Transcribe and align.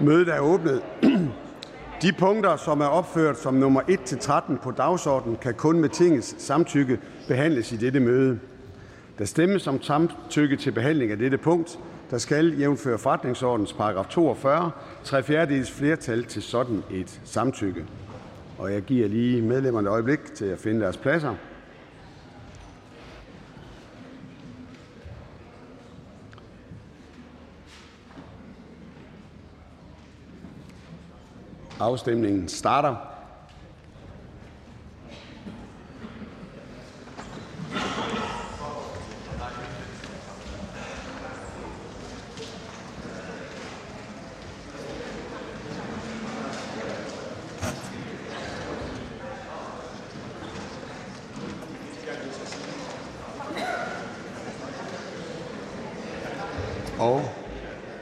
Mødet 0.00 0.28
er 0.28 0.40
åbnet. 0.40 0.82
De 2.02 2.12
punkter, 2.18 2.56
som 2.56 2.80
er 2.80 2.86
opført 2.86 3.38
som 3.38 3.54
nummer 3.54 3.80
1-13 3.80 4.62
på 4.62 4.70
dagsordenen, 4.70 5.36
kan 5.42 5.54
kun 5.54 5.80
med 5.80 5.88
tingets 5.88 6.42
samtykke 6.42 6.98
behandles 7.28 7.72
i 7.72 7.76
dette 7.76 8.00
møde. 8.00 8.38
Der 9.18 9.24
stemmes 9.24 9.66
om 9.66 9.82
samtykke 9.82 10.56
til 10.56 10.70
behandling 10.70 11.12
af 11.12 11.18
dette 11.18 11.38
punkt. 11.38 11.78
Der 12.10 12.18
skal 12.18 12.58
jævnføre 12.58 12.98
forretningsordens 12.98 13.72
paragraf 13.72 14.06
42 14.06 14.70
tre 15.04 15.22
fjerdedels 15.22 15.70
flertal 15.70 16.24
til 16.24 16.42
sådan 16.42 16.82
et 16.90 17.20
samtykke. 17.24 17.84
Og 18.58 18.72
jeg 18.72 18.82
giver 18.82 19.08
lige 19.08 19.42
medlemmerne 19.42 19.88
et 19.88 19.92
øjeblik 19.92 20.34
til 20.34 20.44
at 20.44 20.58
finde 20.58 20.80
deres 20.80 20.96
pladser. 20.96 21.34
Afstemningen 31.80 32.48
starter. 32.48 32.96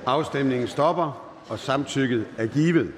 Afstemningen 0.07 0.69
stopper, 0.69 1.33
og 1.49 1.59
samtykket 1.59 2.27
er 2.39 2.47
givet. 2.47 2.93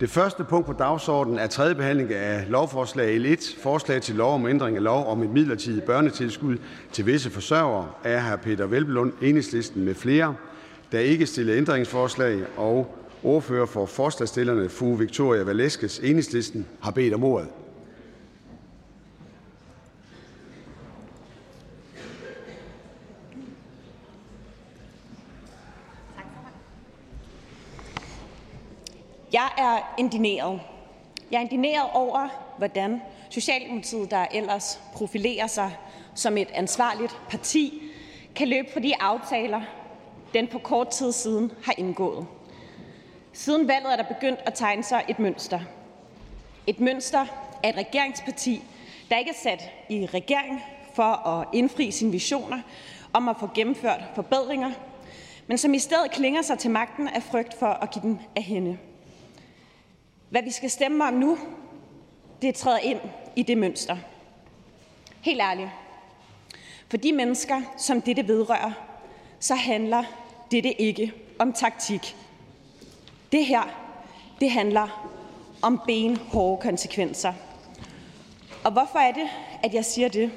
Det 0.00 0.10
første 0.10 0.44
punkt 0.44 0.66
på 0.66 0.72
dagsordenen 0.72 1.38
er 1.38 1.46
tredje 1.46 1.74
behandling 1.74 2.12
af 2.12 2.50
lovforslag 2.50 3.16
L1, 3.16 3.62
forslag 3.62 4.02
til 4.02 4.14
lov 4.14 4.34
om 4.34 4.46
ændring 4.46 4.76
af 4.76 4.82
lov 4.82 5.06
om 5.06 5.22
et 5.22 5.30
midlertidigt 5.30 5.84
børnetilskud 5.84 6.56
til 6.92 7.06
visse 7.06 7.30
forsørgere 7.30 7.90
af 8.04 8.22
hr. 8.22 8.36
Peter 8.36 8.66
Velblund, 8.66 9.12
enhedslisten 9.22 9.84
med 9.84 9.94
flere. 9.94 10.34
Der 10.92 10.98
ikke 10.98 11.26
stillet 11.26 11.56
ændringsforslag, 11.56 12.40
og 12.56 12.96
ordfører 13.22 13.66
for 13.66 13.86
forslagstillerne, 13.86 14.68
fru 14.68 14.94
Victoria 14.94 15.42
Valeskes, 15.42 15.98
enhedslisten, 15.98 16.66
har 16.80 16.90
bedt 16.90 17.14
om 17.14 17.24
ordet. 17.24 17.48
Jeg 29.32 29.48
er 29.58 29.94
indineret. 29.98 30.60
Jeg 31.30 31.38
er 31.38 31.42
indineret 31.42 31.90
over, 31.94 32.28
hvordan 32.58 33.02
Socialdemokratiet, 33.30 34.10
der 34.10 34.26
ellers 34.32 34.80
profilerer 34.94 35.46
sig 35.46 35.76
som 36.14 36.36
et 36.36 36.50
ansvarligt 36.54 37.16
parti, 37.30 37.82
kan 38.34 38.48
løbe 38.48 38.68
for 38.72 38.80
de 38.80 39.02
aftaler, 39.02 39.60
den 40.34 40.46
på 40.46 40.58
kort 40.58 40.88
tid 40.88 41.12
siden 41.12 41.52
har 41.64 41.74
indgået. 41.78 42.26
Siden 43.32 43.68
valget 43.68 43.92
er 43.92 43.96
der 43.96 44.14
begyndt 44.14 44.40
at 44.46 44.54
tegne 44.54 44.82
sig 44.82 45.04
et 45.08 45.18
mønster. 45.18 45.60
Et 46.66 46.80
mønster 46.80 47.26
af 47.62 47.68
et 47.68 47.76
regeringsparti, 47.76 48.62
der 49.10 49.18
ikke 49.18 49.30
er 49.30 49.34
sat 49.42 49.70
i 49.88 50.06
regering 50.06 50.62
for 50.94 51.28
at 51.28 51.48
indfri 51.52 51.90
sine 51.90 52.12
visioner 52.12 52.58
om 53.12 53.28
at 53.28 53.36
få 53.40 53.48
gennemført 53.54 54.00
forbedringer, 54.14 54.70
men 55.46 55.58
som 55.58 55.74
i 55.74 55.78
stedet 55.78 56.10
klinger 56.10 56.42
sig 56.42 56.58
til 56.58 56.70
magten 56.70 57.08
af 57.08 57.22
frygt 57.22 57.58
for 57.58 57.66
at 57.66 57.90
give 57.90 58.02
dem 58.02 58.18
af 58.36 58.42
hende. 58.42 58.78
Hvad 60.30 60.42
vi 60.42 60.50
skal 60.50 60.70
stemme 60.70 61.04
om 61.04 61.14
nu, 61.14 61.38
det 62.42 62.54
træder 62.54 62.78
ind 62.78 63.00
i 63.36 63.42
det 63.42 63.58
mønster. 63.58 63.96
Helt 65.20 65.40
ærligt. 65.40 65.68
For 66.90 66.96
de 66.96 67.12
mennesker, 67.12 67.62
som 67.76 68.02
dette 68.02 68.28
vedrører, 68.28 68.72
så 69.40 69.54
handler 69.54 70.04
dette 70.50 70.80
ikke 70.80 71.12
om 71.38 71.52
taktik. 71.52 72.16
Det 73.32 73.46
her, 73.46 73.62
det 74.40 74.50
handler 74.50 75.14
om 75.62 75.80
benhårde 75.86 76.62
konsekvenser. 76.62 77.32
Og 78.64 78.72
hvorfor 78.72 78.98
er 78.98 79.12
det, 79.12 79.28
at 79.62 79.74
jeg 79.74 79.84
siger 79.84 80.08
det? 80.08 80.30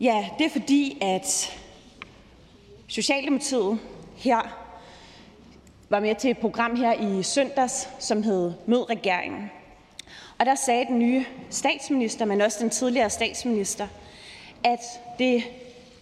Ja, 0.00 0.28
det 0.38 0.46
er 0.46 0.50
fordi, 0.50 0.98
at 1.00 1.58
Socialdemokratiet 2.88 3.80
her 4.16 4.61
var 5.92 6.00
med 6.00 6.14
til 6.14 6.30
et 6.30 6.38
program 6.38 6.76
her 6.76 6.92
i 6.92 7.22
søndags, 7.22 7.88
som 7.98 8.22
hed 8.22 8.52
Mød 8.66 8.90
regeringen. 8.90 9.50
Og 10.38 10.46
der 10.46 10.54
sagde 10.54 10.84
den 10.84 10.98
nye 10.98 11.24
statsminister, 11.50 12.24
men 12.24 12.40
også 12.40 12.58
den 12.60 12.70
tidligere 12.70 13.10
statsminister, 13.10 13.86
at 14.64 14.80
det 15.18 15.44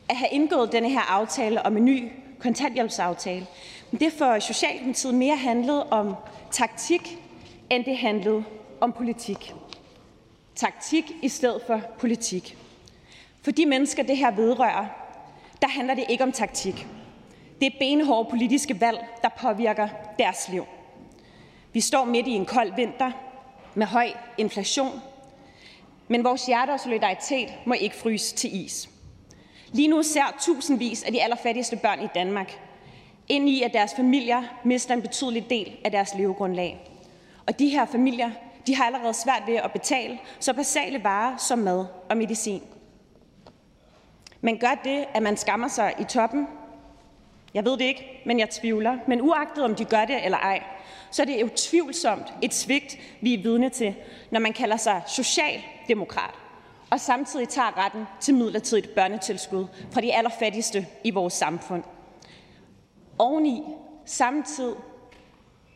at 0.08 0.16
have 0.16 0.28
indgået 0.32 0.72
denne 0.72 0.90
her 0.90 1.00
aftale 1.00 1.66
om 1.66 1.76
en 1.76 1.84
ny 1.84 2.08
kontanthjælpsaftale, 2.38 3.46
det 4.00 4.12
for 4.12 4.38
Socialdemokratiet 4.38 5.14
mere 5.14 5.36
handlede 5.36 5.86
om 5.86 6.14
taktik, 6.50 7.18
end 7.70 7.84
det 7.84 7.98
handlede 7.98 8.44
om 8.80 8.92
politik. 8.92 9.54
Taktik 10.54 11.12
i 11.22 11.28
stedet 11.28 11.62
for 11.66 11.80
politik. 11.98 12.56
For 13.42 13.50
de 13.50 13.66
mennesker, 13.66 14.02
det 14.02 14.16
her 14.16 14.30
vedrører, 14.30 14.86
der 15.62 15.68
handler 15.68 15.94
det 15.94 16.04
ikke 16.08 16.24
om 16.24 16.32
taktik. 16.32 16.86
Det 17.60 17.66
er 17.66 17.78
benhårde 17.78 18.30
politiske 18.30 18.80
valg, 18.80 19.06
der 19.22 19.28
påvirker 19.28 19.88
deres 20.18 20.48
liv. 20.48 20.66
Vi 21.72 21.80
står 21.80 22.04
midt 22.04 22.26
i 22.26 22.30
en 22.30 22.46
kold 22.46 22.74
vinter 22.76 23.12
med 23.74 23.86
høj 23.86 24.08
inflation, 24.38 25.00
men 26.08 26.24
vores 26.24 26.46
hjerte 26.46 26.70
og 26.70 26.80
solidaritet 26.80 27.54
må 27.66 27.74
ikke 27.74 27.96
fryse 27.96 28.36
til 28.36 28.64
is. 28.64 28.88
Lige 29.72 29.88
nu 29.88 30.02
ser 30.02 30.36
tusindvis 30.40 31.02
af 31.02 31.12
de 31.12 31.22
allerfattigste 31.22 31.76
børn 31.76 32.02
i 32.02 32.08
Danmark 32.14 32.60
ind 33.28 33.48
i, 33.48 33.62
at 33.62 33.72
deres 33.72 33.94
familier 33.94 34.42
mister 34.64 34.94
en 34.94 35.02
betydelig 35.02 35.50
del 35.50 35.76
af 35.84 35.90
deres 35.90 36.14
levegrundlag. 36.14 36.90
Og 37.46 37.58
de 37.58 37.68
her 37.68 37.86
familier 37.86 38.30
de 38.66 38.76
har 38.76 38.84
allerede 38.84 39.14
svært 39.14 39.42
ved 39.46 39.54
at 39.54 39.72
betale 39.72 40.18
så 40.40 40.52
basale 40.52 41.04
varer 41.04 41.36
som 41.36 41.58
mad 41.58 41.86
og 42.10 42.16
medicin. 42.16 42.62
Man 44.40 44.58
gør 44.58 44.80
det, 44.84 45.04
at 45.14 45.22
man 45.22 45.36
skammer 45.36 45.68
sig 45.68 45.94
i 46.00 46.04
toppen, 46.04 46.46
jeg 47.54 47.64
ved 47.64 47.72
det 47.72 47.84
ikke, 47.84 48.22
men 48.26 48.38
jeg 48.38 48.50
tvivler. 48.50 48.98
Men 49.06 49.20
uagtet 49.20 49.64
om 49.64 49.74
de 49.74 49.84
gør 49.84 50.04
det 50.04 50.24
eller 50.24 50.38
ej, 50.38 50.62
så 51.10 51.22
er 51.22 51.26
det 51.26 51.44
utvivlsomt 51.44 52.34
et 52.42 52.54
svigt, 52.54 52.98
vi 53.20 53.34
er 53.34 53.42
vidne 53.42 53.68
til, 53.68 53.94
når 54.30 54.40
man 54.40 54.52
kalder 54.52 54.76
sig 54.76 55.02
socialdemokrat 55.06 56.34
og 56.90 57.00
samtidig 57.00 57.48
tager 57.48 57.84
retten 57.84 58.04
til 58.20 58.34
midlertidigt 58.34 58.94
børnetilskud 58.94 59.66
fra 59.92 60.00
de 60.00 60.14
allerfattigste 60.14 60.86
i 61.04 61.10
vores 61.10 61.34
samfund. 61.34 61.82
Oveni 63.18 63.62
samtidig, 64.04 64.76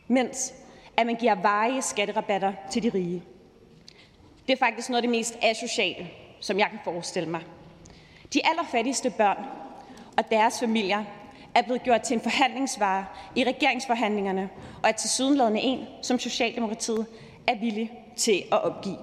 mens 0.07 0.53
at 0.97 1.05
man 1.05 1.15
giver 1.15 1.35
varige 1.35 1.81
skatterabatter 1.81 2.53
til 2.71 2.83
de 2.83 2.89
rige. 2.89 3.23
Det 4.47 4.53
er 4.53 4.57
faktisk 4.57 4.89
noget 4.89 4.97
af 4.97 5.01
det 5.01 5.17
mest 5.17 5.37
asociale, 5.41 6.07
som 6.39 6.59
jeg 6.59 6.67
kan 6.69 6.79
forestille 6.83 7.29
mig. 7.29 7.41
De 8.33 8.41
allerfattigste 8.45 9.09
børn 9.09 9.45
og 10.17 10.31
deres 10.31 10.59
familier 10.59 11.03
er 11.55 11.61
blevet 11.61 11.83
gjort 11.83 12.01
til 12.01 12.13
en 12.13 12.21
forhandlingsvare 12.21 13.05
i 13.35 13.43
regeringsforhandlingerne 13.43 14.49
og 14.83 14.89
er 14.89 14.93
tilsyneladende 14.93 15.61
en, 15.61 15.87
som 16.01 16.19
Socialdemokratiet 16.19 17.05
er 17.47 17.55
villig 17.59 17.91
til 18.17 18.43
at 18.51 18.63
opgive. 18.63 18.97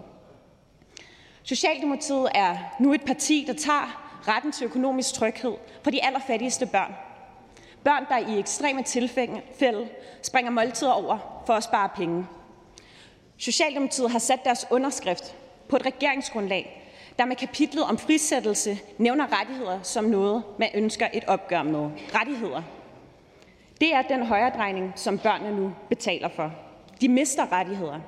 Socialdemokratiet 1.43 2.29
er 2.35 2.57
nu 2.81 2.93
et 2.93 3.05
parti, 3.05 3.45
der 3.47 3.53
tager 3.53 4.19
retten 4.29 4.53
til 4.53 4.65
økonomisk 4.65 5.15
tryghed 5.15 5.55
for 5.83 5.91
de 5.91 6.05
allerfattigste 6.05 6.67
børn. 6.67 6.95
Børn, 7.85 8.07
der 8.09 8.19
i 8.19 8.39
ekstreme 8.39 8.83
tilfælde 8.83 9.89
springer 10.23 10.51
måltider 10.51 10.93
over 10.93 11.43
for 11.47 11.53
at 11.53 11.65
spare 11.65 11.89
penge. 11.97 12.27
Socialdemokratiet 13.37 14.11
har 14.11 14.19
sat 14.19 14.45
deres 14.45 14.67
underskrift 14.71 15.35
på 15.69 15.77
et 15.77 15.87
regeringsgrundlag, 15.87 16.82
der 17.23 17.27
med 17.29 17.37
kapitlet 17.37 17.85
om 17.85 17.99
frisættelse 17.99 18.79
nævner 18.99 19.41
rettigheder 19.41 19.83
som 19.83 20.05
noget, 20.05 20.43
man 20.59 20.69
ønsker 20.75 21.09
et 21.13 21.25
opgør 21.25 21.63
med. 21.63 21.91
Rettigheder. 22.15 22.63
Det 23.81 23.95
er 23.95 24.03
den 24.03 24.27
højredrejning, 24.27 24.93
som 24.97 25.19
børnene 25.19 25.57
nu 25.57 25.73
betaler 25.89 26.29
for. 26.29 26.53
De 27.01 27.09
mister 27.09 27.53
rettigheder. 27.53 28.01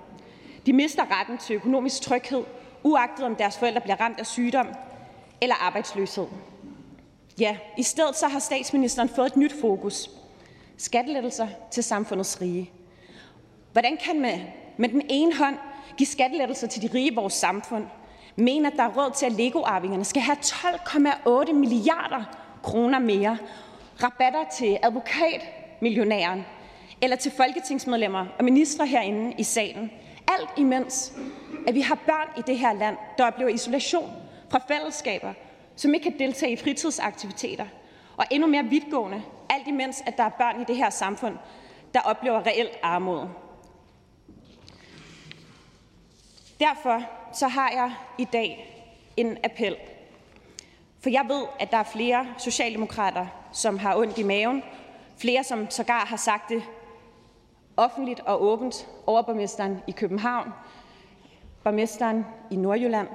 De 0.67 0.73
mister 0.73 1.21
retten 1.21 1.39
til 1.39 1.57
økonomisk 1.57 2.03
tryghed, 2.03 2.45
uagtet 2.83 3.25
om 3.25 3.37
deres 3.37 3.59
forældre 3.59 3.81
bliver 3.81 4.01
ramt 4.01 4.19
af 4.19 4.27
sygdom 4.27 4.67
eller 5.41 5.55
arbejdsløshed. 5.55 6.27
Ja, 7.41 7.57
i 7.79 7.83
stedet 7.83 8.17
så 8.17 8.29
har 8.29 8.39
statsministeren 8.39 9.09
fået 9.09 9.27
et 9.27 9.37
nyt 9.37 9.55
fokus. 9.61 10.11
Skattelettelser 10.77 11.49
til 11.71 11.83
samfundets 11.83 12.41
rige. 12.41 12.71
Hvordan 13.73 13.97
kan 14.05 14.21
man 14.21 14.41
med 14.77 14.89
den 14.89 15.03
ene 15.09 15.37
hånd 15.37 15.57
give 15.97 16.07
skattelettelser 16.07 16.67
til 16.67 16.83
de 16.83 16.91
rige 16.95 17.13
i 17.13 17.15
vores 17.15 17.35
samfund, 17.35 17.85
mener, 18.37 18.71
at 18.71 18.77
der 18.77 18.83
er 18.83 18.97
råd 18.97 19.11
til, 19.15 19.27
at 19.27 19.33
Lego-arvingerne 19.33 20.05
skal 20.05 20.23
have 20.23 20.37
12,8 20.37 21.53
milliarder 21.53 22.25
kroner 22.63 22.99
mere, 22.99 23.39
rabatter 24.03 24.45
til 24.57 24.79
advokatmillionæren, 24.83 26.47
eller 27.03 27.17
til 27.17 27.33
folketingsmedlemmer 27.37 28.27
og 28.39 28.45
ministre 28.45 28.87
herinde 28.87 29.35
i 29.39 29.43
salen. 29.43 29.91
Alt 30.39 30.49
imens, 30.57 31.13
at 31.69 31.75
vi 31.75 31.81
har 31.81 31.95
børn 31.95 32.29
i 32.39 32.43
det 32.47 32.59
her 32.59 32.73
land, 32.73 32.97
der 33.19 33.27
oplever 33.27 33.51
isolation 33.51 34.11
fra 34.51 34.61
fællesskaber, 34.69 35.33
som 35.77 35.95
ikke 35.95 36.11
kan 36.11 36.19
deltage 36.19 36.53
i 36.53 36.57
fritidsaktiviteter, 36.57 37.67
og 38.17 38.25
endnu 38.31 38.49
mere 38.49 38.65
vidtgående, 38.65 39.23
alt 39.51 39.67
imens 39.67 40.03
at 40.07 40.17
der 40.17 40.25
er 40.25 40.29
børn 40.29 40.61
i 40.61 40.65
det 40.65 40.77
her 40.77 40.91
samfund, 40.91 41.37
der 41.95 42.01
oplever 42.01 42.47
reelt 42.47 42.79
armod. 42.83 43.27
Derfor 46.61 47.03
så 47.35 47.49
har 47.49 47.71
jeg 47.71 47.93
i 48.19 48.25
dag 48.25 48.71
en 49.17 49.39
appel. 49.45 49.77
For 51.01 51.11
jeg 51.11 51.25
ved, 51.29 51.45
at 51.61 51.71
der 51.71 51.77
er 51.77 51.83
flere 51.83 52.27
socialdemokrater, 52.39 53.27
som 53.53 53.79
har 53.79 53.97
ondt 53.97 54.19
i 54.19 54.23
maven. 54.23 54.63
Flere, 55.17 55.45
som 55.45 55.71
sågar 55.71 56.05
har 56.07 56.17
sagt 56.17 56.49
det 56.49 56.63
offentligt 57.77 58.21
og 58.21 58.43
åbent. 58.43 58.89
Overborgmesteren 59.07 59.83
i 59.87 59.91
København, 59.91 60.49
borgmesteren 61.65 62.27
i 62.51 62.57
Nordjylland, 62.57 63.09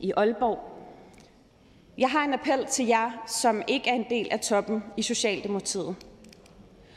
i 0.00 0.12
Aalborg. 0.16 0.58
Jeg 1.98 2.10
har 2.10 2.24
en 2.24 2.34
appel 2.34 2.66
til 2.66 2.86
jer, 2.86 3.10
som 3.26 3.62
ikke 3.68 3.90
er 3.90 3.94
en 3.94 4.06
del 4.10 4.28
af 4.30 4.40
toppen 4.40 4.84
i 4.96 5.02
Socialdemokratiet. 5.02 5.96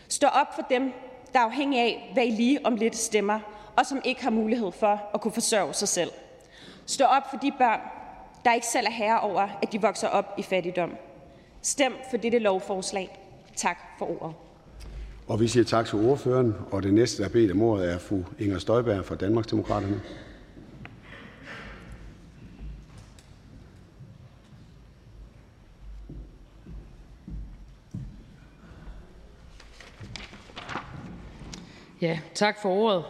Stå 0.07 0.27
op 0.27 0.55
for 0.55 0.61
dem, 0.61 0.93
der 1.33 1.39
er 1.39 1.43
afhængige 1.43 1.81
af, 1.81 2.09
hvad 2.13 2.25
I 2.25 2.29
lige 2.29 2.65
om 2.65 2.75
lidt 2.75 2.95
stemmer, 2.95 3.39
og 3.77 3.85
som 3.85 4.01
ikke 4.05 4.23
har 4.23 4.29
mulighed 4.29 4.71
for 4.71 5.01
at 5.13 5.21
kunne 5.21 5.33
forsørge 5.33 5.73
sig 5.73 5.87
selv. 5.87 6.11
Stå 6.87 7.05
op 7.05 7.23
for 7.29 7.37
de 7.37 7.51
børn, 7.57 7.79
der 8.45 8.53
ikke 8.53 8.67
selv 8.67 8.87
er 8.87 8.91
herre 8.91 9.19
over, 9.19 9.47
at 9.61 9.71
de 9.71 9.81
vokser 9.81 10.07
op 10.07 10.25
i 10.37 10.43
fattigdom. 10.43 10.91
Stem 11.61 11.93
for 12.09 12.17
dette 12.17 12.39
lovforslag. 12.39 13.19
Tak 13.55 13.77
for 13.99 14.21
ordet. 14.21 14.35
Og 15.27 15.39
vi 15.39 15.47
siger 15.47 15.63
tak 15.63 15.85
til 15.85 16.09
ordføreren, 16.09 16.55
og 16.71 16.83
det 16.83 16.93
næste, 16.93 17.23
der 17.23 17.29
er 17.29 17.33
bedt 17.33 17.51
om 17.51 17.61
ordet, 17.61 17.93
er 17.93 17.97
fru 17.97 18.23
Inger 18.39 18.59
Støjberg 18.59 19.05
fra 19.05 19.15
Danmarksdemokraterne. 19.15 20.01
Ja, 32.01 32.19
tak 32.35 32.61
for 32.61 32.69
ordet. 32.69 33.03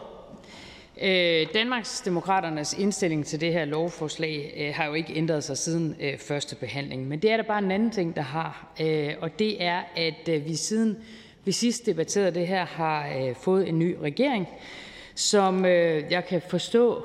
Øh, 1.02 1.46
Danmarksdemokraternes 1.54 2.72
indstilling 2.78 3.26
til 3.26 3.40
det 3.40 3.52
her 3.52 3.64
lovforslag 3.64 4.54
øh, 4.56 4.74
har 4.74 4.86
jo 4.86 4.94
ikke 4.94 5.14
ændret 5.14 5.44
sig 5.44 5.58
siden 5.58 5.96
øh, 6.00 6.18
første 6.18 6.56
behandling, 6.56 7.08
men 7.08 7.22
det 7.22 7.30
er 7.30 7.36
der 7.36 7.44
bare 7.44 7.58
en 7.58 7.70
anden 7.70 7.90
ting, 7.90 8.16
der 8.16 8.22
har, 8.22 8.72
øh, 8.80 9.14
og 9.20 9.38
det 9.38 9.62
er, 9.62 9.82
at 9.96 10.46
vi 10.46 10.56
siden 10.56 10.96
vi 11.44 11.52
sidst 11.52 11.86
debatterede 11.86 12.34
det 12.34 12.46
her, 12.46 12.66
har 12.66 13.32
fået 13.40 13.68
en 13.68 13.78
ny 13.78 13.96
regering, 14.02 14.48
som 15.14 15.64
jeg 15.64 16.24
kan 16.28 16.42
forstå 16.48 17.04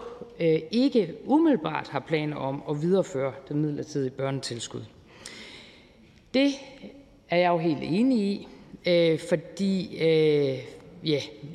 ikke 0.71 1.13
umiddelbart 1.25 1.87
har 1.87 1.99
planer 1.99 2.35
om 2.35 2.63
at 2.69 2.81
videreføre 2.81 3.33
det 3.47 3.55
midlertidige 3.55 4.09
børnetilskud. 4.09 4.81
Det 6.33 6.51
er 7.29 7.37
jeg 7.37 7.49
jo 7.49 7.57
helt 7.57 7.83
enig 7.83 8.19
i, 8.19 8.47
fordi 9.29 9.97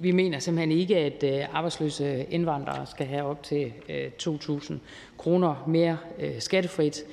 vi 0.01 0.11
mener 0.11 0.39
simpelthen 0.39 0.79
ikke, 0.79 0.97
at 0.97 1.25
øh, 1.25 1.55
arbejdsløse 1.57 2.27
indvandrere 2.31 2.87
skal 2.87 3.07
have 3.07 3.23
op 3.23 3.43
til 3.43 3.73
øh, 3.89 4.11
2.000 4.23 4.75
kroner 5.19 5.65
mere 5.67 5.99
øh, 6.19 6.41
skattefrit 6.41 7.05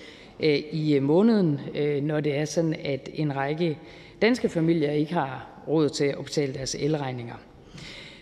i 0.71 0.99
måneden, 0.99 1.59
når 2.03 2.19
det 2.19 2.35
er 2.35 2.45
sådan, 2.45 2.75
at 2.83 3.09
en 3.13 3.35
række 3.35 3.77
danske 4.21 4.49
familier 4.49 4.91
ikke 4.91 5.13
har 5.13 5.47
råd 5.67 5.89
til 5.89 6.05
at 6.05 6.25
betale 6.25 6.53
deres 6.53 6.75
elregninger. 6.79 7.35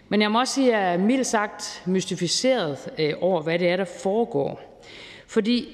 Men 0.10 0.22
jeg 0.22 0.32
må 0.32 0.40
også 0.40 0.54
sige, 0.54 0.76
at 0.76 0.82
jeg 0.82 0.94
er 0.94 0.98
mildt 0.98 1.28
sagt 1.28 1.84
mystificeret 1.86 2.78
over, 3.22 3.42
hvad 3.42 3.60
det 3.60 3.70
er, 3.70 3.76
der 3.76 3.86
foregår. 3.86 4.82
Fordi 5.28 5.68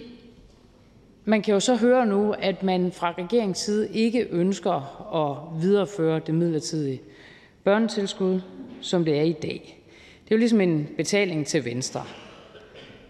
man 1.26 1.42
kan 1.42 1.54
jo 1.54 1.60
så 1.60 1.76
høre 1.76 2.06
nu, 2.06 2.36
at 2.40 2.64
man 2.64 2.92
fra 2.92 3.14
regeringens 3.18 3.58
side 3.58 3.90
ikke 3.94 4.28
ønsker 4.32 4.74
at 5.16 5.62
videreføre 5.62 6.20
det 6.20 6.36
midlertidige 6.36 7.02
børnetilskud, 7.64 8.42
som 8.82 9.06
det 9.06 9.18
er 9.20 9.24
i 9.24 9.32
dag. 9.32 9.80
Det 10.24 10.32
er 10.32 10.36
jo 10.36 10.40
ligesom 10.40 10.62
en 10.62 10.90
betaling 10.98 11.48
til 11.48 11.66
Venstre 11.66 12.04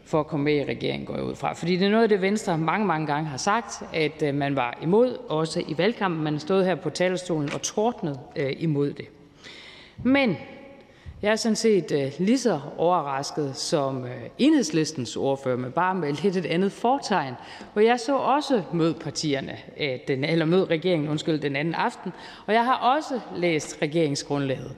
for 0.06 0.19
at 0.19 0.28
komme 0.28 0.44
med 0.44 0.56
i 0.56 0.63
regeringen, 0.63 1.06
går 1.06 1.16
jeg 1.16 1.24
ud 1.24 1.36
fra. 1.36 1.54
Fordi 1.54 1.75
det 1.75 1.86
er 1.86 1.90
noget 1.90 2.04
af 2.04 2.10
det, 2.10 2.22
Venstre 2.22 2.57
mange, 2.57 2.86
mange 2.88 3.07
gange 3.07 3.30
har 3.30 3.38
sagt, 3.38 3.84
at 3.94 4.24
øh, 4.24 4.36
man 4.36 4.56
var 4.56 4.78
imod, 4.81 5.18
også 5.30 5.63
i 5.68 5.78
valgkampen. 5.78 6.24
Man 6.24 6.40
stod 6.40 6.66
her 6.66 6.75
på 6.75 6.90
talerstolen 6.90 7.54
og 7.54 7.62
tordnede 7.62 8.19
øh, 8.36 8.54
imod 8.60 8.94
det. 8.94 9.06
Men 10.04 10.38
jeg 11.21 11.31
er 11.31 11.36
sådan 11.36 11.56
set 11.56 11.92
øh, 11.92 12.12
lige 12.19 12.38
så 12.38 12.60
overrasket 12.77 13.56
som 13.56 14.06
øh, 14.06 14.12
enhedslistens 14.38 15.16
ordfører, 15.16 15.57
men 15.57 15.71
bare 15.71 15.95
med 15.95 16.13
lidt 16.13 16.38
et 16.38 16.45
andet 16.45 16.71
fortegn. 16.71 17.33
For 17.74 17.80
jeg 17.80 18.00
så 18.00 18.16
også 18.16 18.63
mød 18.74 18.94
partierne, 18.94 19.57
øh, 19.80 20.00
den, 20.07 20.24
eller 20.24 20.45
mød 20.45 20.69
regeringen 20.69 21.10
undskyld, 21.10 21.39
den 21.39 21.56
anden 21.56 21.74
aften, 21.74 22.12
og 22.45 22.54
jeg 22.54 22.66
har 22.66 22.75
også 22.75 23.19
læst 23.36 23.77
regeringsgrundlaget. 23.81 24.75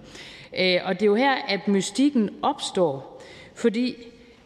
Øh, 0.60 0.80
og 0.86 0.94
det 0.94 1.02
er 1.02 1.06
jo 1.06 1.16
her, 1.16 1.36
at 1.48 1.68
mystikken 1.68 2.30
opstår, 2.42 3.22
fordi 3.56 3.96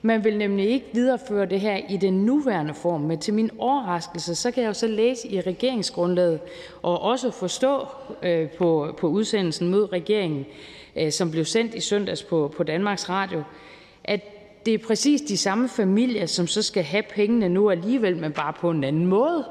man 0.06 0.24
vil 0.24 0.38
nemlig 0.38 0.69
ikke 0.69 0.86
videreføre 0.94 1.46
det 1.46 1.60
her 1.60 1.80
i 1.90 1.98
den 1.98 2.13
nuværende 2.13 2.74
form, 2.74 3.02
men 3.02 3.19
til 3.19 3.34
min 3.34 3.52
overraskelse, 3.57 4.36
så 4.36 4.52
kan 4.52 4.63
jeg 4.63 4.68
jo 4.68 4.74
så 4.74 4.88
læse 4.88 5.28
i 5.28 5.42
regeringsgrundlaget 5.42 6.40
og 6.81 7.02
også 7.02 7.31
forstå 7.31 7.88
øh, 8.24 8.50
på, 8.50 8.96
på 8.98 9.07
udsendelsen 9.07 9.69
Mød 9.69 9.92
regeringen, 9.94 10.46
Øh, 10.96 11.12
som 11.12 11.31
blev 11.31 11.46
sendt 11.46 11.75
i 11.75 11.80
søndags 11.80 12.24
på 12.24 12.54
på 12.57 12.63
Danmarks 12.63 13.10
Radio, 13.10 13.44
at 14.04 14.22
det 14.66 14.74
er 14.74 14.78
præcis 14.78 15.22
de 15.22 15.38
samme 15.38 15.69
familier, 15.69 16.25
som 16.25 16.48
så 16.48 16.62
skal 16.62 16.84
have 16.84 17.04
pengene 17.04 17.50
nu 17.50 17.69
alligevel, 17.69 18.18
men 18.18 18.31
bare 18.31 18.54
på 18.54 18.72
en 18.72 18.84
anden 18.84 19.06
måde. 19.06 19.46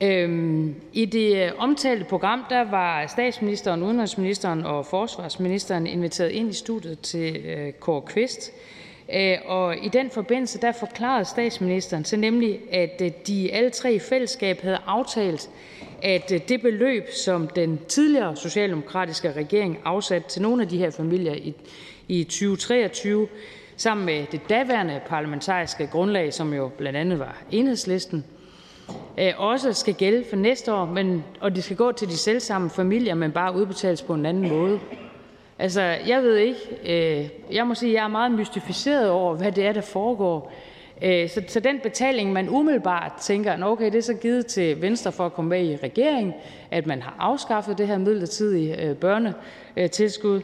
Øhm, 0.00 0.74
I 0.92 1.04
det 1.04 1.52
omtalte 1.58 2.04
program 2.04 2.44
der 2.50 2.70
var 2.70 3.06
statsministeren, 3.06 3.82
udenrigsministeren 3.82 4.64
og 4.64 4.86
forsvarsministeren 4.86 5.86
inviteret 5.86 6.30
ind 6.30 6.50
i 6.50 6.52
studiet 6.52 7.00
til 7.00 7.36
øh, 7.36 7.72
Kåre 7.72 8.02
Kvist. 8.02 8.52
Øh, 9.14 9.36
og 9.46 9.76
i 9.76 9.88
den 9.88 10.10
forbindelse 10.10 10.60
der 10.60 10.72
forklarede 10.72 11.24
statsministeren 11.24 12.04
så 12.04 12.16
nemlig, 12.16 12.60
at 12.72 13.02
øh, 13.04 13.10
de 13.26 13.52
alle 13.52 13.70
tre 13.70 13.94
i 13.94 13.98
fællesskab 13.98 14.60
havde 14.60 14.78
aftalt, 14.86 15.50
at 16.02 16.32
øh, 16.32 16.40
det 16.48 16.62
beløb, 16.62 17.04
som 17.24 17.48
den 17.48 17.80
tidligere 17.88 18.36
socialdemokratiske 18.36 19.32
regering 19.32 19.78
afsatte 19.84 20.28
til 20.28 20.42
nogle 20.42 20.62
af 20.62 20.68
de 20.68 20.78
her 20.78 20.90
familier 20.90 21.34
i, 21.34 21.54
i 22.08 22.24
2023, 22.24 23.28
sammen 23.76 24.06
med 24.06 24.26
det 24.32 24.40
daværende 24.48 25.00
parlamentariske 25.06 25.86
grundlag, 25.86 26.34
som 26.34 26.54
jo 26.54 26.68
blandt 26.78 26.98
andet 26.98 27.18
var 27.18 27.42
enhedslisten, 27.50 28.24
også 29.36 29.72
skal 29.72 29.94
gælde 29.94 30.24
for 30.30 30.36
næste 30.36 30.72
år, 30.72 30.84
men, 30.84 31.24
og 31.40 31.56
det 31.56 31.64
skal 31.64 31.76
gå 31.76 31.92
til 31.92 32.08
de 32.08 32.16
selvsamme 32.16 32.70
familier, 32.70 33.14
men 33.14 33.32
bare 33.32 33.54
udbetales 33.54 34.02
på 34.02 34.14
en 34.14 34.26
anden 34.26 34.48
måde. 34.48 34.80
Altså, 35.58 35.80
jeg 35.82 36.22
ved 36.22 36.36
ikke. 36.36 36.60
Øh, 36.86 37.28
jeg 37.54 37.66
må 37.66 37.74
sige, 37.74 37.90
at 37.90 37.94
jeg 37.94 38.04
er 38.04 38.08
meget 38.08 38.32
mystificeret 38.32 39.10
over, 39.10 39.34
hvad 39.34 39.52
det 39.52 39.66
er, 39.66 39.72
der 39.72 39.80
foregår. 39.80 40.52
Øh, 41.02 41.28
så, 41.28 41.42
så 41.48 41.60
den 41.60 41.80
betaling, 41.80 42.32
man 42.32 42.48
umiddelbart 42.48 43.12
tænker, 43.20 43.64
okay, 43.64 43.86
det 43.86 43.94
er 43.94 44.02
så 44.02 44.14
givet 44.14 44.46
til 44.46 44.82
Venstre 44.82 45.12
for 45.12 45.26
at 45.26 45.32
komme 45.32 45.48
med 45.48 45.64
i 45.64 45.76
regeringen, 45.76 46.34
at 46.70 46.86
man 46.86 47.02
har 47.02 47.16
afskaffet 47.18 47.78
det 47.78 47.86
her 47.86 47.98
midlertidige 47.98 48.82
øh, 48.82 48.96
børnetilskud, 48.96 50.40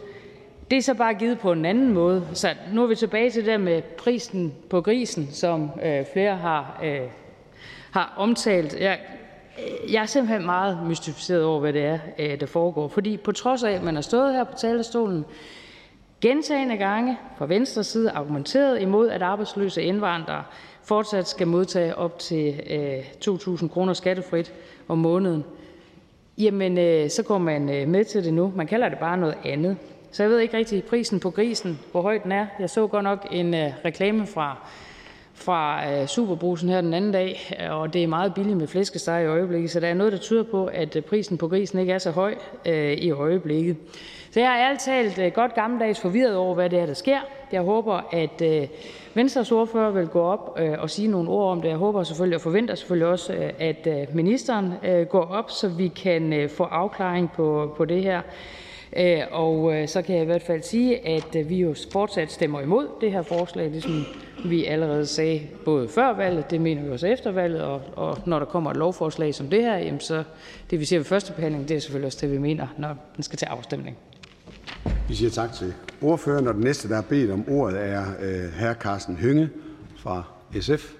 det 0.71 0.78
er 0.78 0.83
så 0.83 0.95
bare 0.95 1.14
givet 1.14 1.38
på 1.38 1.52
en 1.52 1.64
anden 1.64 1.92
måde. 1.92 2.26
Så 2.33 2.54
nu 2.73 2.83
er 2.83 2.87
vi 2.87 2.95
tilbage 2.95 3.31
til 3.31 3.40
det 3.42 3.50
der 3.50 3.59
med 3.59 3.83
prisen 3.83 4.54
på 4.71 4.81
grisen, 4.81 5.28
som 5.33 5.71
øh, 5.85 6.04
flere 6.12 6.37
har, 6.37 6.81
øh, 6.85 7.00
har 7.90 8.14
omtalt. 8.16 8.81
Jeg, 8.81 8.99
jeg 9.93 10.03
er 10.03 10.07
simpelthen 10.07 10.47
meget 10.47 10.79
mystificeret 10.89 11.45
over, 11.45 11.61
hvad 11.61 11.73
det 11.73 11.85
er, 11.85 11.99
øh, 12.19 12.41
der 12.41 12.47
foregår. 12.47 12.89
Fordi 12.89 13.17
på 13.17 13.33
trods 13.33 13.63
af, 13.63 13.71
at 13.71 13.83
man 13.83 13.95
har 13.95 14.03
stået 14.03 14.35
her 14.35 14.45
på 14.45 14.53
talerstolen 14.57 15.25
gentagende 16.21 16.77
gange 16.77 17.19
fra 17.39 17.47
Venstres 17.47 17.87
side 17.87 18.11
argumenteret 18.11 18.83
imod, 18.83 19.09
at 19.09 19.23
arbejdsløse 19.23 19.83
indvandrere 19.83 20.45
fortsat 20.83 21.29
skal 21.29 21.47
modtage 21.47 21.97
op 21.97 22.19
til 22.19 22.61
øh, 22.71 22.99
2.000 23.29 23.69
kroner 23.69 23.93
skattefrit 23.93 24.53
om 24.89 24.99
måneden, 24.99 25.45
jamen 26.39 26.79
øh, 26.79 27.11
så 27.11 27.23
går 27.23 27.39
man 27.39 27.65
med 27.89 28.05
til 28.05 28.25
det 28.25 28.35
nu. 28.35 28.53
Man 28.57 28.67
kalder 28.67 28.89
det 28.89 28.99
bare 28.99 29.17
noget 29.17 29.37
andet. 29.45 29.77
Så 30.11 30.23
jeg 30.23 30.31
ved 30.31 30.39
ikke 30.39 30.57
rigtig 30.57 30.85
prisen 30.85 31.21
på 31.21 31.31
grisen, 31.31 31.81
hvor 31.93 32.03
høj 32.03 32.19
den 32.19 32.33
er. 32.33 32.47
Jeg 32.59 32.71
så 32.71 32.87
godt 32.87 33.05
nok 33.05 33.27
en 33.31 33.55
reklame 33.85 34.27
fra 34.27 34.57
fra 35.43 35.91
øh, 35.91 36.07
Superbrusen 36.07 36.69
her 36.69 36.81
den 36.81 36.95
anden 36.95 37.13
dag, 37.13 37.57
og 37.71 37.93
det 37.93 38.03
er 38.03 38.07
meget 38.07 38.35
billigt 38.35 38.57
med 38.57 38.67
flæskesteg 38.67 39.23
i 39.23 39.27
øjeblikket, 39.27 39.71
så 39.71 39.81
der 39.81 39.89
er 39.89 39.95
noget, 39.95 40.13
der 40.13 40.19
tyder 40.19 40.43
på, 40.43 40.67
at 40.67 40.97
øh, 40.97 41.03
prisen 41.03 41.39
på 41.39 41.49
grisen 41.49 41.79
ikke 41.79 41.93
er 41.93 41.99
så 41.99 42.11
høj 42.11 42.35
øh, 42.67 42.93
i 42.93 43.11
øjeblikket. 43.11 43.77
Så 44.31 44.41
jeg 44.41 44.61
er 44.61 44.69
alt 44.69 44.81
talt 44.81 45.19
øh, 45.19 45.33
godt 45.33 45.55
gammeldags 45.55 46.01
forvirret 46.01 46.37
over, 46.37 46.55
hvad 46.55 46.71
det 46.71 46.79
er, 46.79 46.87
der 46.87 46.95
sker. 46.95 47.19
Jeg 47.53 47.63
håber, 47.63 48.01
at 48.13 48.69
Venstres 49.15 49.53
ordfører 49.53 49.91
vil 49.91 50.07
gå 50.07 50.21
op 50.21 50.59
og 50.79 50.91
sige 50.91 51.09
nogle 51.09 51.31
ord 51.31 51.53
om 51.53 51.63
det. 51.63 51.69
Jeg 51.69 51.77
håber 51.77 52.03
selvfølgelig 52.03 52.37
og 52.37 52.41
forventer 52.41 52.75
selvfølgelig 52.75 53.09
også, 53.09 53.51
at 53.59 53.89
ministeren 54.15 54.73
går 55.09 55.25
op, 55.25 55.51
så 55.51 55.69
vi 55.69 55.89
kan 55.89 56.51
få 56.57 56.65
afklaring 56.65 57.33
på, 57.33 57.75
på 57.77 57.85
det 57.85 58.03
her. 58.03 58.21
Øh, 58.97 59.19
og 59.31 59.75
øh, 59.75 59.89
så 59.89 60.03
kan 60.03 60.15
jeg 60.15 60.23
i 60.23 60.27
hvert 60.27 60.43
fald 60.43 60.63
sige, 60.63 61.09
at 61.09 61.37
øh, 61.37 61.49
vi 61.49 61.57
jo 61.57 61.75
fortsat 61.93 62.33
stemmer 62.33 62.61
imod 62.61 62.87
det 63.01 63.13
her 63.13 63.23
forslag, 63.23 63.71
ligesom 63.71 64.05
vi 64.45 64.65
allerede 64.65 65.07
sagde 65.07 65.43
både 65.65 65.89
før 65.89 66.17
valget, 66.17 66.51
det 66.51 66.61
mener 66.61 66.83
vi 66.83 66.91
også 66.91 67.07
efter 67.07 67.31
valget, 67.31 67.63
og, 67.63 67.83
og 67.97 68.19
når 68.27 68.39
der 68.39 68.47
kommer 68.47 68.71
et 68.71 68.77
lovforslag 68.77 69.35
som 69.35 69.49
det 69.49 69.63
her, 69.63 69.77
jamen 69.77 70.01
så 70.01 70.25
det 70.71 70.81
vi 70.81 70.85
ser 70.85 70.99
ved 70.99 71.05
første 71.05 71.33
behandling, 71.33 71.69
det 71.69 71.77
er 71.77 71.81
selvfølgelig 71.81 72.07
også 72.07 72.19
det, 72.21 72.33
vi 72.33 72.39
mener, 72.39 72.67
når 72.79 72.97
den 73.17 73.23
skal 73.23 73.39
til 73.39 73.47
afstemning. 73.47 73.97
Vi 75.09 75.15
siger 75.15 75.31
tak 75.31 75.53
til 75.53 75.75
ordføreren, 76.03 76.49
og 76.49 76.55
den 76.55 76.63
næste, 76.63 76.89
der 76.89 76.95
har 76.95 77.03
bedt 77.03 77.31
om 77.31 77.45
ordet, 77.49 77.81
er 77.81 78.05
øh, 78.21 78.53
hr. 78.59 78.73
Carsten 78.73 79.17
Hynge 79.17 79.49
fra 79.97 80.23
SF. 80.61 80.93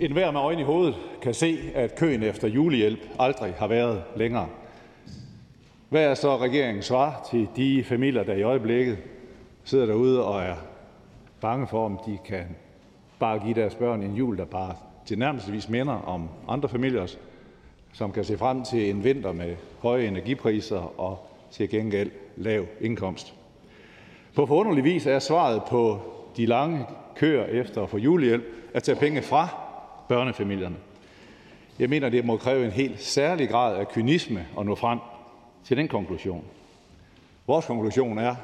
En 0.00 0.12
hver 0.12 0.30
med 0.30 0.40
øjne 0.40 0.60
i 0.60 0.64
hovedet 0.64 0.94
kan 1.22 1.34
se, 1.34 1.58
at 1.74 1.96
køen 1.96 2.22
efter 2.22 2.48
julehjælp 2.48 2.98
aldrig 3.18 3.54
har 3.58 3.66
været 3.66 4.02
længere. 4.16 4.48
Hvad 5.88 6.04
er 6.04 6.14
så 6.14 6.36
regeringens 6.36 6.86
svar 6.86 7.26
til 7.30 7.48
de 7.56 7.84
familier, 7.84 8.22
der 8.22 8.34
i 8.34 8.42
øjeblikket 8.42 8.98
sidder 9.64 9.86
derude 9.86 10.24
og 10.24 10.42
er 10.42 10.54
bange 11.40 11.66
for, 11.66 11.84
om 11.84 12.00
de 12.06 12.18
kan 12.24 12.44
bare 13.18 13.38
give 13.38 13.54
deres 13.54 13.74
børn 13.74 14.02
en 14.02 14.14
jul, 14.14 14.38
der 14.38 14.44
bare 14.44 14.74
tilnærmelsesvis 15.06 15.68
minder 15.68 15.94
om 15.94 16.28
andre 16.48 16.68
familiers, 16.68 17.18
som 17.92 18.12
kan 18.12 18.24
se 18.24 18.38
frem 18.38 18.64
til 18.64 18.90
en 18.90 19.04
vinter 19.04 19.32
med 19.32 19.56
høje 19.82 20.06
energipriser 20.06 21.00
og 21.00 21.26
til 21.50 21.68
gengæld 21.68 22.10
lav 22.36 22.66
indkomst. 22.80 23.34
På 24.34 24.46
forunderlig 24.46 24.84
vis 24.84 25.06
er 25.06 25.18
svaret 25.18 25.62
på 25.70 26.00
de 26.36 26.46
lange 26.46 26.86
køer 27.14 27.44
efter 27.44 27.82
at 27.82 27.88
få 27.88 27.98
julehjælp 27.98 28.44
at 28.74 28.82
tage 28.82 28.98
penge 28.98 29.22
fra 29.22 29.65
børnefamilierne. 30.08 30.76
Jeg 31.78 31.88
mener, 31.88 32.08
det 32.08 32.24
må 32.24 32.36
kræve 32.36 32.64
en 32.64 32.70
helt 32.70 33.02
særlig 33.02 33.48
grad 33.48 33.76
af 33.76 33.88
kynisme 33.88 34.46
at 34.58 34.66
nå 34.66 34.74
frem 34.74 34.98
til 35.64 35.76
den 35.76 35.88
konklusion. 35.88 36.44
Vores 37.46 37.66
konklusion 37.66 38.18
er, 38.18 38.34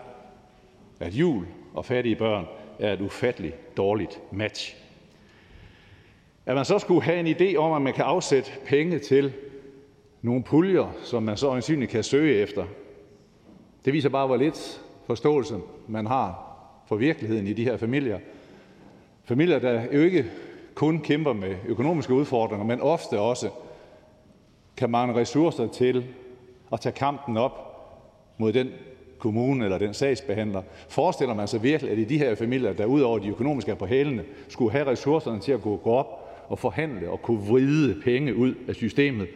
at 1.00 1.14
jul 1.14 1.46
og 1.74 1.84
fattige 1.84 2.16
børn 2.16 2.46
er 2.78 2.92
et 2.92 3.00
ufatteligt 3.00 3.76
dårligt 3.76 4.20
match. 4.32 4.76
At 6.46 6.54
man 6.54 6.64
så 6.64 6.78
skulle 6.78 7.02
have 7.02 7.20
en 7.20 7.26
idé 7.36 7.56
om, 7.56 7.72
at 7.72 7.82
man 7.82 7.92
kan 7.92 8.04
afsætte 8.04 8.50
penge 8.66 8.98
til 8.98 9.32
nogle 10.22 10.42
puljer, 10.42 10.92
som 11.02 11.22
man 11.22 11.36
så 11.36 11.46
øjensynligt 11.46 11.90
kan 11.90 12.02
søge 12.02 12.34
efter, 12.34 12.64
det 13.84 13.92
viser 13.92 14.08
bare, 14.08 14.26
hvor 14.26 14.36
lidt 14.36 14.82
forståelse 15.06 15.54
man 15.88 16.06
har 16.06 16.56
for 16.86 16.96
virkeligheden 16.96 17.46
i 17.46 17.52
de 17.52 17.64
her 17.64 17.76
familier. 17.76 18.18
Familier, 19.24 19.58
der 19.58 19.82
jo 19.92 20.00
ikke 20.00 20.30
kun 20.74 20.98
kæmper 20.98 21.32
med 21.32 21.56
økonomiske 21.66 22.14
udfordringer, 22.14 22.66
men 22.66 22.80
ofte 22.80 23.20
også 23.20 23.50
kan 24.76 24.90
mangle 24.90 25.20
ressourcer 25.20 25.66
til 25.66 26.04
at 26.72 26.80
tage 26.80 26.92
kampen 26.92 27.36
op 27.36 27.68
mod 28.38 28.52
den 28.52 28.68
kommune 29.18 29.64
eller 29.64 29.78
den 29.78 29.94
sagsbehandler. 29.94 30.62
Forestiller 30.88 31.34
man 31.34 31.48
sig 31.48 31.62
virkelig, 31.62 31.92
at 31.92 31.98
i 31.98 32.04
de 32.04 32.18
her 32.18 32.34
familier, 32.34 32.72
der 32.72 32.84
udover 32.84 33.18
de 33.18 33.28
økonomiske 33.28 33.70
er 33.70 33.74
på 33.74 33.86
hælene, 33.86 34.24
skulle 34.48 34.72
have 34.72 34.86
ressourcerne 34.86 35.40
til 35.40 35.52
at 35.52 35.62
gå 35.62 35.80
op 35.84 36.28
og 36.48 36.58
forhandle 36.58 37.10
og 37.10 37.22
kunne 37.22 37.46
vride 37.46 38.00
penge 38.04 38.36
ud 38.36 38.54
af 38.68 38.74
systemet. 38.74 39.28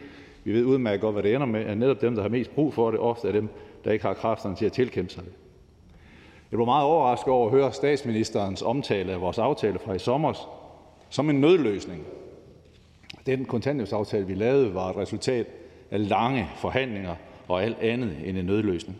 Vi 0.43 0.53
ved 0.53 0.65
udmærket 0.65 1.01
godt, 1.01 1.15
hvad 1.15 1.23
det 1.23 1.35
ender 1.35 1.47
med, 1.47 1.65
at 1.65 1.77
netop 1.77 2.01
dem, 2.01 2.15
der 2.15 2.21
har 2.21 2.29
mest 2.29 2.55
brug 2.55 2.73
for 2.73 2.91
det, 2.91 2.99
ofte 2.99 3.27
er 3.27 3.31
dem, 3.31 3.49
der 3.85 3.91
ikke 3.91 4.05
har 4.05 4.13
kræfterne 4.13 4.55
til 4.55 4.65
at 4.65 4.71
tilkæmpe 4.71 5.13
sig 5.13 5.23
det. 5.23 5.31
Jeg 6.51 6.57
blev 6.57 6.65
meget 6.65 6.85
overrasket 6.85 7.33
over 7.33 7.45
at 7.45 7.51
høre 7.51 7.73
statsministerens 7.73 8.61
omtale 8.61 9.13
af 9.13 9.21
vores 9.21 9.37
aftale 9.37 9.79
fra 9.79 9.93
i 9.93 9.99
sommer 9.99 10.56
som 11.09 11.29
en 11.29 11.41
nødløsning. 11.41 12.03
Den 13.25 13.45
kontanthjælpsaftale, 13.45 14.27
vi 14.27 14.33
lavede, 14.33 14.73
var 14.73 14.89
et 14.89 14.97
resultat 14.97 15.47
af 15.91 16.09
lange 16.09 16.47
forhandlinger 16.57 17.15
og 17.47 17.63
alt 17.63 17.79
andet 17.79 18.15
end 18.25 18.37
en 18.37 18.45
nødløsning. 18.45 18.97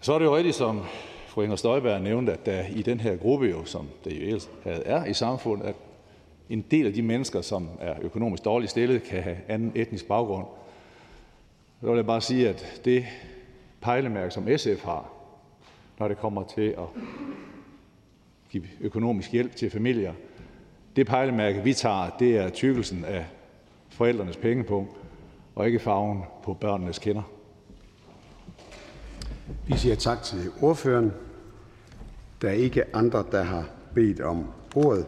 Så 0.00 0.12
er 0.12 0.18
det 0.18 0.26
jo 0.26 0.36
rigtigt, 0.36 0.56
som 0.56 0.82
fru 1.26 1.42
Inger 1.42 1.56
Støjberg 1.56 2.02
nævnte, 2.02 2.32
at 2.32 2.46
der 2.46 2.64
i 2.66 2.82
den 2.82 3.00
her 3.00 3.16
gruppe, 3.16 3.46
jo, 3.46 3.64
som 3.64 3.88
det 4.04 4.30
jo 4.32 4.40
er 4.64 5.04
i 5.04 5.14
samfundet, 5.14 5.66
at 5.66 5.74
en 6.50 6.64
del 6.70 6.86
af 6.86 6.92
de 6.92 7.02
mennesker, 7.02 7.40
som 7.40 7.68
er 7.80 7.94
økonomisk 8.02 8.44
dårligt 8.44 8.70
stillet, 8.70 9.02
kan 9.02 9.22
have 9.22 9.36
anden 9.48 9.72
etnisk 9.74 10.08
baggrund. 10.08 10.46
Så 11.80 11.86
vil 11.86 11.96
jeg 11.96 12.06
bare 12.06 12.20
sige, 12.20 12.48
at 12.48 12.80
det 12.84 13.06
pejlemærke, 13.80 14.30
som 14.30 14.48
SF 14.56 14.84
har, 14.84 15.12
når 15.98 16.08
det 16.08 16.18
kommer 16.18 16.42
til 16.42 16.68
at 16.68 17.02
give 18.54 18.68
økonomisk 18.80 19.32
hjælp 19.32 19.56
til 19.56 19.70
familier, 19.70 20.12
det 20.96 21.06
pejlemærke, 21.06 21.62
vi 21.62 21.74
tager, 21.74 22.10
det 22.18 22.36
er 22.36 22.48
tykkelsen 22.48 23.04
af 23.04 23.26
forældrenes 23.88 24.36
pengepunkt 24.36 24.90
og 25.54 25.66
ikke 25.66 25.78
farven 25.78 26.22
på 26.44 26.54
børnenes 26.54 26.98
kinder. 26.98 27.22
Vi 29.68 29.76
siger 29.76 29.94
tak 29.94 30.22
til 30.22 30.50
ordføreren. 30.62 31.12
Der 32.42 32.48
er 32.48 32.52
ikke 32.52 32.96
andre, 32.96 33.24
der 33.32 33.42
har 33.42 33.68
bedt 33.94 34.20
om 34.20 34.46
ordet, 34.74 35.06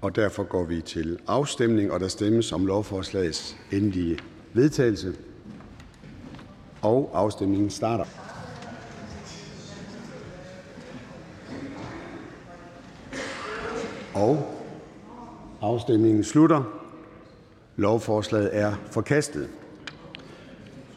og 0.00 0.16
derfor 0.16 0.42
går 0.42 0.64
vi 0.64 0.80
til 0.80 1.18
afstemning, 1.26 1.92
og 1.92 2.00
der 2.00 2.08
stemmes 2.08 2.52
om 2.52 2.66
lovforslagets 2.66 3.56
endelige 3.72 4.18
vedtagelse. 4.52 5.14
Og 6.82 7.10
afstemningen 7.14 7.70
starter. 7.70 8.29
Afstemningen 15.60 16.24
slutter. 16.24 16.62
Lovforslaget 17.76 18.50
er 18.52 18.72
forkastet. 18.90 19.48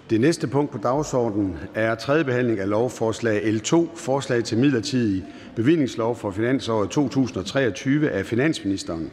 Det 0.10 0.22
næste 0.22 0.48
punkt 0.48 0.72
på 0.72 0.78
dagsordenen 0.78 1.58
er: 1.76 1.96
tredje 1.96 2.24
behandling 2.24 2.60
af 2.60 2.70
lovforslag 2.70 3.54
L 3.54 3.60
2: 3.60 3.90
Forslag 3.96 4.44
til 4.44 4.58
midlertidig 4.58 5.26
bevillingslov 5.56 6.16
for 6.16 6.32
finansåret 6.32 6.90
2023. 6.90 8.10
Af 8.10 8.26
finansministeren 8.26 9.12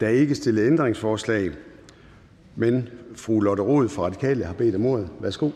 Der 0.00 0.06
er 0.06 0.10
ikke 0.10 0.34
stillet 0.34 0.66
ændringsforslag, 0.66 1.50
men 2.56 2.88
fru 3.16 3.40
Lotte 3.40 3.62
Rod 3.62 3.88
fra 3.88 4.02
Radikale 4.02 4.44
har 4.44 4.54
bedt 4.54 4.74
om 4.74 4.86
ordet. 4.86 5.08
Værsgo. 5.20 5.50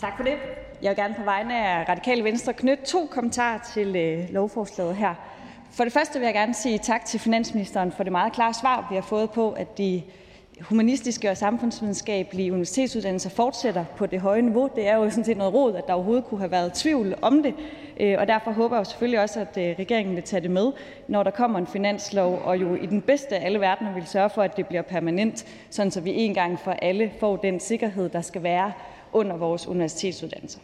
Tak 0.00 0.12
for 0.16 0.24
det. 0.24 0.34
Jeg 0.82 0.88
vil 0.90 0.96
gerne 0.96 1.14
på 1.14 1.22
vegne 1.22 1.66
af 1.66 1.88
Radikale 1.88 2.24
Venstre 2.24 2.52
knytte 2.52 2.84
to 2.84 3.06
kommentarer 3.10 3.58
til 3.74 3.96
øh, 3.96 4.30
lovforslaget 4.30 4.96
her. 4.96 5.14
For 5.72 5.84
det 5.84 5.92
første 5.92 6.18
vil 6.18 6.26
jeg 6.26 6.34
gerne 6.34 6.54
sige 6.54 6.78
tak 6.78 7.04
til 7.04 7.20
finansministeren 7.20 7.92
for 7.92 8.02
det 8.02 8.12
meget 8.12 8.32
klare 8.32 8.54
svar, 8.54 8.86
vi 8.90 8.94
har 8.94 9.02
fået 9.02 9.30
på, 9.30 9.50
at 9.50 9.78
de 9.78 10.02
humanistiske 10.60 11.30
og 11.30 11.36
samfundsvidenskabelige 11.36 12.52
universitetsuddannelser 12.52 13.30
fortsætter 13.30 13.84
på 13.96 14.06
det 14.06 14.20
høje 14.20 14.42
niveau. 14.42 14.70
Det 14.76 14.88
er 14.88 14.96
jo 14.96 15.10
sådan 15.10 15.24
set 15.24 15.36
noget 15.36 15.54
rod, 15.54 15.74
at 15.74 15.86
der 15.86 15.92
overhovedet 15.92 16.24
kunne 16.24 16.40
have 16.40 16.50
været 16.50 16.72
tvivl 16.72 17.14
om 17.22 17.42
det, 17.42 17.54
øh, 18.00 18.16
og 18.18 18.26
derfor 18.26 18.50
håber 18.50 18.76
jeg 18.76 18.86
selvfølgelig 18.86 19.20
også, 19.20 19.40
at 19.40 19.58
øh, 19.58 19.74
regeringen 19.78 20.16
vil 20.16 20.24
tage 20.24 20.40
det 20.40 20.50
med, 20.50 20.72
når 21.08 21.22
der 21.22 21.30
kommer 21.30 21.58
en 21.58 21.66
finanslov, 21.66 22.42
og 22.44 22.60
jo 22.60 22.74
i 22.74 22.86
den 22.86 23.02
bedste 23.02 23.36
af 23.36 23.46
alle 23.46 23.60
verdener 23.60 23.94
vil 23.94 24.06
sørge 24.06 24.30
for, 24.30 24.42
at 24.42 24.56
det 24.56 24.66
bliver 24.66 24.82
permanent, 24.82 25.46
sådan 25.70 25.90
så 25.90 26.00
vi 26.00 26.12
en 26.14 26.34
gang 26.34 26.60
for 26.60 26.70
alle 26.70 27.12
får 27.20 27.36
den 27.36 27.60
sikkerhed, 27.60 28.08
der 28.08 28.20
skal 28.20 28.42
være 28.42 28.72
under 29.12 29.36
vores 29.36 29.66
universitetsuddannelser. 29.66 30.60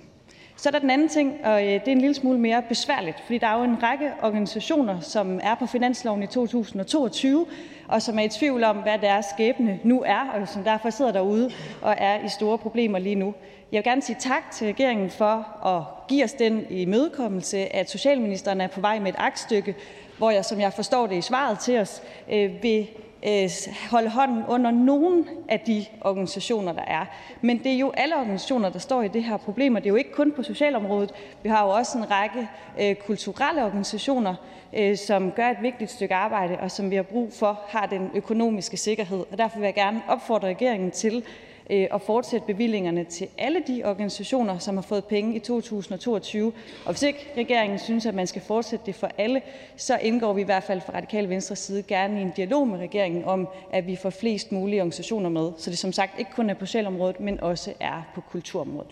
Så 0.56 0.68
er 0.68 0.70
der 0.70 0.78
den 0.78 0.90
anden 0.90 1.08
ting, 1.08 1.34
og 1.44 1.62
øh, 1.62 1.72
det 1.72 1.88
er 1.88 1.92
en 1.92 2.00
lille 2.00 2.14
smule 2.14 2.38
mere 2.38 2.62
besværligt, 2.68 3.20
fordi 3.20 3.38
der 3.38 3.46
er 3.46 3.58
jo 3.58 3.64
en 3.64 3.82
række 3.82 4.12
organisationer, 4.22 5.00
som 5.00 5.40
er 5.42 5.54
på 5.54 5.66
finansloven 5.66 6.22
i 6.22 6.26
2022, 6.26 7.46
og 7.88 8.02
som 8.02 8.18
er 8.18 8.22
i 8.22 8.28
tvivl 8.28 8.64
om, 8.64 8.76
hvad 8.76 8.98
deres 8.98 9.26
skæbne 9.26 9.80
nu 9.84 10.02
er, 10.06 10.30
og 10.34 10.48
som 10.48 10.64
derfor 10.64 10.90
sidder 10.90 11.12
derude 11.12 11.50
og 11.82 11.94
er 11.98 12.24
i 12.24 12.28
store 12.28 12.58
problemer 12.58 12.98
lige 12.98 13.14
nu. 13.14 13.34
Jeg 13.72 13.78
vil 13.78 13.84
gerne 13.84 14.02
sige 14.02 14.16
tak 14.20 14.50
til 14.50 14.66
regeringen 14.66 15.10
for 15.10 15.66
at 15.66 16.08
give 16.08 16.24
os 16.24 16.32
den 16.32 16.66
imødekommelse, 16.70 17.76
at 17.76 17.90
socialministeren 17.90 18.60
er 18.60 18.66
på 18.66 18.80
vej 18.80 18.98
med 18.98 19.12
et 19.12 19.18
aktstykke, 19.18 19.74
hvor 20.18 20.30
jeg, 20.30 20.44
som 20.44 20.60
jeg 20.60 20.72
forstår 20.72 21.06
det 21.06 21.16
i 21.16 21.20
svaret 21.20 21.58
til 21.58 21.78
os, 21.78 22.02
øh, 22.32 22.62
vil 22.62 22.86
Øh, 23.26 23.50
holde 23.90 24.10
hånden 24.10 24.44
under 24.48 24.70
nogen 24.70 25.28
af 25.48 25.60
de 25.60 25.84
organisationer, 26.00 26.72
der 26.72 26.84
er. 26.86 27.04
Men 27.40 27.58
det 27.58 27.72
er 27.72 27.78
jo 27.78 27.90
alle 27.96 28.16
organisationer, 28.16 28.68
der 28.68 28.78
står 28.78 29.02
i 29.02 29.08
det 29.08 29.24
her 29.24 29.36
problem, 29.36 29.74
og 29.74 29.82
det 29.82 29.86
er 29.86 29.92
jo 29.92 29.96
ikke 29.96 30.12
kun 30.12 30.32
på 30.32 30.42
socialområdet. 30.42 31.12
Vi 31.42 31.48
har 31.48 31.64
jo 31.64 31.70
også 31.70 31.98
en 31.98 32.10
række 32.10 32.48
øh, 32.80 32.94
kulturelle 32.94 33.64
organisationer, 33.64 34.34
øh, 34.76 34.96
som 34.96 35.32
gør 35.32 35.50
et 35.50 35.62
vigtigt 35.62 35.90
stykke 35.90 36.14
arbejde, 36.14 36.58
og 36.60 36.70
som 36.70 36.90
vi 36.90 36.96
har 36.96 37.02
brug 37.02 37.32
for 37.32 37.60
har 37.68 37.86
den 37.86 38.10
økonomiske 38.14 38.76
sikkerhed. 38.76 39.24
Og 39.32 39.38
derfor 39.38 39.58
vil 39.58 39.64
jeg 39.64 39.74
gerne 39.74 40.02
opfordre 40.08 40.48
regeringen 40.48 40.90
til 40.90 41.24
Øh, 41.70 41.86
at 41.92 42.02
fortsætte 42.02 42.46
bevillingerne 42.46 43.04
til 43.04 43.28
alle 43.38 43.62
de 43.66 43.82
organisationer, 43.84 44.58
som 44.58 44.76
har 44.76 44.82
fået 44.82 45.04
penge 45.04 45.36
i 45.36 45.38
2022. 45.38 46.52
Og 46.84 46.92
hvis 46.92 47.02
ikke 47.02 47.26
regeringen 47.36 47.78
synes, 47.78 48.06
at 48.06 48.14
man 48.14 48.26
skal 48.26 48.42
fortsætte 48.42 48.86
det 48.86 48.94
for 48.94 49.10
alle, 49.18 49.42
så 49.76 49.98
indgår 50.02 50.32
vi 50.32 50.40
i 50.40 50.44
hvert 50.44 50.62
fald 50.62 50.80
fra 50.80 50.92
Radikale 50.96 51.28
Venstres 51.28 51.58
side 51.58 51.82
gerne 51.82 52.18
i 52.18 52.22
en 52.22 52.32
dialog 52.36 52.68
med 52.68 52.78
regeringen 52.78 53.24
om, 53.24 53.48
at 53.72 53.86
vi 53.86 53.96
får 53.96 54.10
flest 54.10 54.52
mulige 54.52 54.80
organisationer 54.80 55.30
med, 55.30 55.52
så 55.58 55.70
det 55.70 55.78
som 55.78 55.92
sagt 55.92 56.18
ikke 56.18 56.30
kun 56.36 56.50
er 56.50 56.54
på 56.54 56.66
socialområdet, 56.66 57.20
men 57.20 57.40
også 57.40 57.72
er 57.80 58.12
på 58.14 58.20
kulturområdet. 58.20 58.90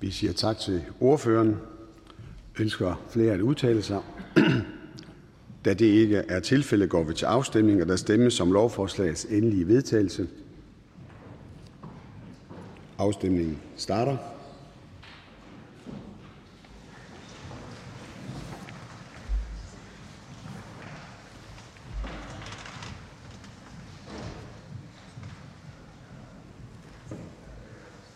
Vi 0.00 0.10
siger 0.10 0.32
tak 0.32 0.58
til 0.58 0.82
ordføreren. 1.00 1.56
Ønsker 2.60 3.04
flere 3.10 3.32
at 3.32 3.40
udtale 3.40 3.82
sig? 3.82 4.00
Da 5.64 5.74
det 5.74 5.86
ikke 5.86 6.16
er 6.16 6.40
tilfældet, 6.40 6.90
går 6.90 7.02
vi 7.02 7.14
til 7.14 7.26
afstemning, 7.26 7.82
og 7.82 7.88
der 7.88 7.96
stemmes 7.96 8.40
om 8.40 8.52
lovforslagets 8.52 9.24
endelige 9.24 9.68
vedtagelse. 9.68 10.26
Afstemningen 12.98 13.58
starter. 13.76 14.16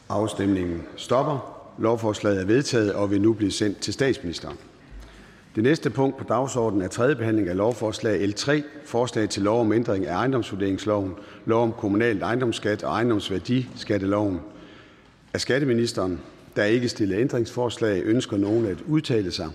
Afstemningen 0.09 0.83
stopper. 0.97 1.57
Lovforslaget 1.79 2.41
er 2.41 2.45
vedtaget 2.45 2.93
og 2.95 3.11
vil 3.11 3.21
nu 3.21 3.33
blive 3.33 3.51
sendt 3.51 3.79
til 3.81 3.93
statsministeren. 3.93 4.57
Det 5.55 5.63
næste 5.63 5.91
punkt 5.91 6.17
på 6.17 6.25
dagsordenen 6.25 6.83
er 6.83 6.89
tredje 6.89 7.17
behandling 7.17 7.49
af 7.49 7.57
lovforslag 7.57 8.29
L 8.29 8.33
3, 8.33 8.63
forslag 8.85 9.29
til 9.29 9.43
lov 9.43 9.61
om 9.61 9.73
ændring 9.73 10.07
af 10.07 10.15
ejendomsvurderingsloven, 10.15 11.15
lov 11.45 11.63
om 11.63 11.73
kommunal 11.73 12.23
ejendomsskat 12.23 12.83
og 12.83 12.93
ejendomsværdiskatteloven. 12.93 14.41
Af 15.35 15.41
skatteministeren. 15.41 16.21
Der 16.57 16.63
er 16.63 16.67
ikke 16.67 16.89
stillet 16.89 17.21
ændringsforslag. 17.21 18.03
Ønsker 18.05 18.37
nogen 18.37 18.67
at 18.67 18.81
udtale 18.81 19.33
sig? 19.33 19.49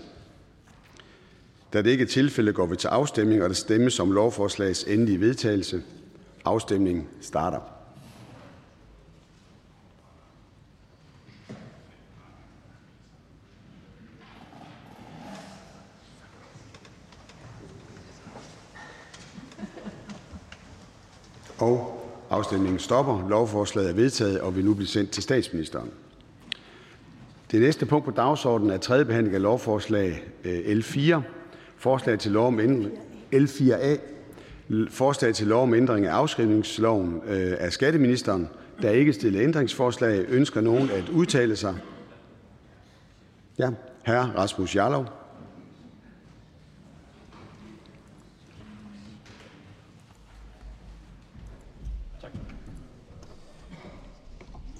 Da 1.72 1.82
det 1.82 1.90
ikke 1.90 2.02
er 2.02 2.08
tilfældet, 2.08 2.54
går 2.54 2.66
vi 2.66 2.76
til 2.76 2.88
afstemning, 2.88 3.42
og 3.42 3.48
der 3.48 3.54
stemmes 3.54 4.00
om 4.00 4.12
lovforslagets 4.12 4.84
endelige 4.84 5.20
vedtagelse. 5.20 5.82
Afstemningen 6.44 7.08
starter. 7.20 7.60
Og 21.58 21.95
afstemningen 22.30 22.78
stopper. 22.78 23.28
Lovforslaget 23.28 23.90
er 23.90 23.94
vedtaget 23.94 24.40
og 24.40 24.56
vil 24.56 24.64
nu 24.64 24.74
blive 24.74 24.88
sendt 24.88 25.10
til 25.10 25.22
statsministeren. 25.22 25.90
Det 27.50 27.60
næste 27.60 27.86
punkt 27.86 28.04
på 28.04 28.10
dagsordenen 28.10 28.70
er 28.72 28.78
tredje 28.78 29.04
behandling 29.04 29.34
af 29.34 29.42
lovforslag 29.42 30.24
øh, 30.44 30.76
L 30.76 30.82
4, 30.82 31.22
forslag 31.76 32.18
til 32.18 32.32
lov 32.32 32.46
om 32.46 32.60
ændring 32.60 32.92
L4A, 33.34 33.98
forslag 34.90 35.34
til 35.34 35.46
lov 35.46 35.62
om 35.62 35.74
ændring 35.74 36.06
af 36.06 36.12
afskrivningsloven 36.12 37.20
øh, 37.26 37.56
af 37.58 37.72
skatteministeren. 37.72 38.48
Der 38.82 38.88
er 38.88 38.92
ikke 38.92 39.12
stillet 39.12 39.42
ændringsforslag. 39.42 40.24
Ønsker 40.28 40.60
nogen 40.60 40.90
at 40.90 41.08
udtale 41.08 41.56
sig? 41.56 41.74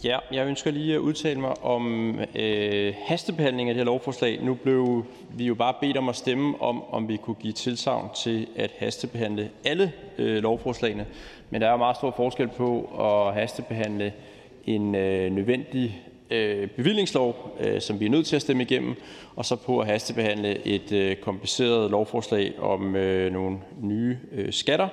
Ja, 0.07 0.19
jeg 0.33 0.47
ønsker 0.47 0.71
lige 0.71 0.95
at 0.95 0.99
udtale 0.99 1.41
mig 1.41 1.65
om 1.65 2.15
øh, 2.35 2.95
hastebehandling 3.05 3.69
af 3.69 3.75
det 3.75 3.81
her 3.81 3.85
lovforslag. 3.85 4.39
Nu 4.43 4.55
blev 4.55 5.05
vi 5.31 5.47
jo 5.47 5.55
bare 5.55 5.75
bedt 5.81 5.97
om 5.97 6.09
at 6.09 6.17
stemme 6.17 6.63
om, 6.63 6.83
om 6.91 7.09
vi 7.09 7.17
kunne 7.17 7.35
give 7.35 7.53
tilsavn 7.53 8.09
til 8.17 8.47
at 8.57 8.71
hastebehandle 8.79 9.51
alle 9.65 9.93
øh, 10.19 10.43
lovforslagene. 10.43 11.07
Men 11.51 11.61
der 11.61 11.67
er 11.67 11.71
jo 11.71 11.77
meget 11.77 11.97
stor 11.97 12.15
forskel 12.17 12.49
på 12.49 12.81
at 13.01 13.35
hastebehandle 13.35 14.13
en 14.67 14.95
øh, 14.95 15.33
nødvendig 15.33 16.03
øh, 16.31 16.69
bevillingslov, 16.69 17.57
øh, 17.61 17.81
som 17.81 18.01
vi 18.01 18.07
er 18.07 18.11
nødt 18.11 18.27
til 18.27 18.37
at 18.37 18.43
stemme 18.43 18.63
igennem, 18.63 18.95
og 19.37 19.45
så 19.45 19.57
på 19.57 19.81
at 19.81 19.87
hastebehandle 19.87 20.67
et 20.67 20.93
øh, 20.93 21.17
kompliceret 21.17 21.91
lovforslag 21.91 22.61
om 22.61 22.97
øh, 22.97 23.33
nogle 23.33 23.59
nye 23.83 24.19
øh, 24.33 24.53
skatter, 24.53 24.89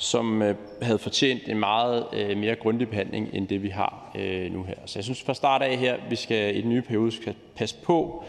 som 0.00 0.42
øh, 0.42 0.54
havde 0.82 0.98
fortjent 0.98 1.48
en 1.48 1.58
meget 1.58 2.06
øh, 2.12 2.36
mere 2.36 2.54
grundig 2.54 2.88
behandling 2.88 3.28
end 3.32 3.48
det, 3.48 3.62
vi 3.62 3.68
har 3.68 4.12
øh, 4.18 4.52
nu 4.52 4.62
her. 4.62 4.74
Så 4.86 4.98
jeg 4.98 5.04
synes 5.04 5.22
fra 5.22 5.34
start 5.34 5.62
af 5.62 5.76
her, 5.76 5.96
vi 6.08 6.16
skal 6.16 6.56
i 6.56 6.60
den 6.60 6.70
nye 6.70 6.82
periode 6.82 7.12
skal 7.12 7.34
passe 7.56 7.76
på, 7.82 8.24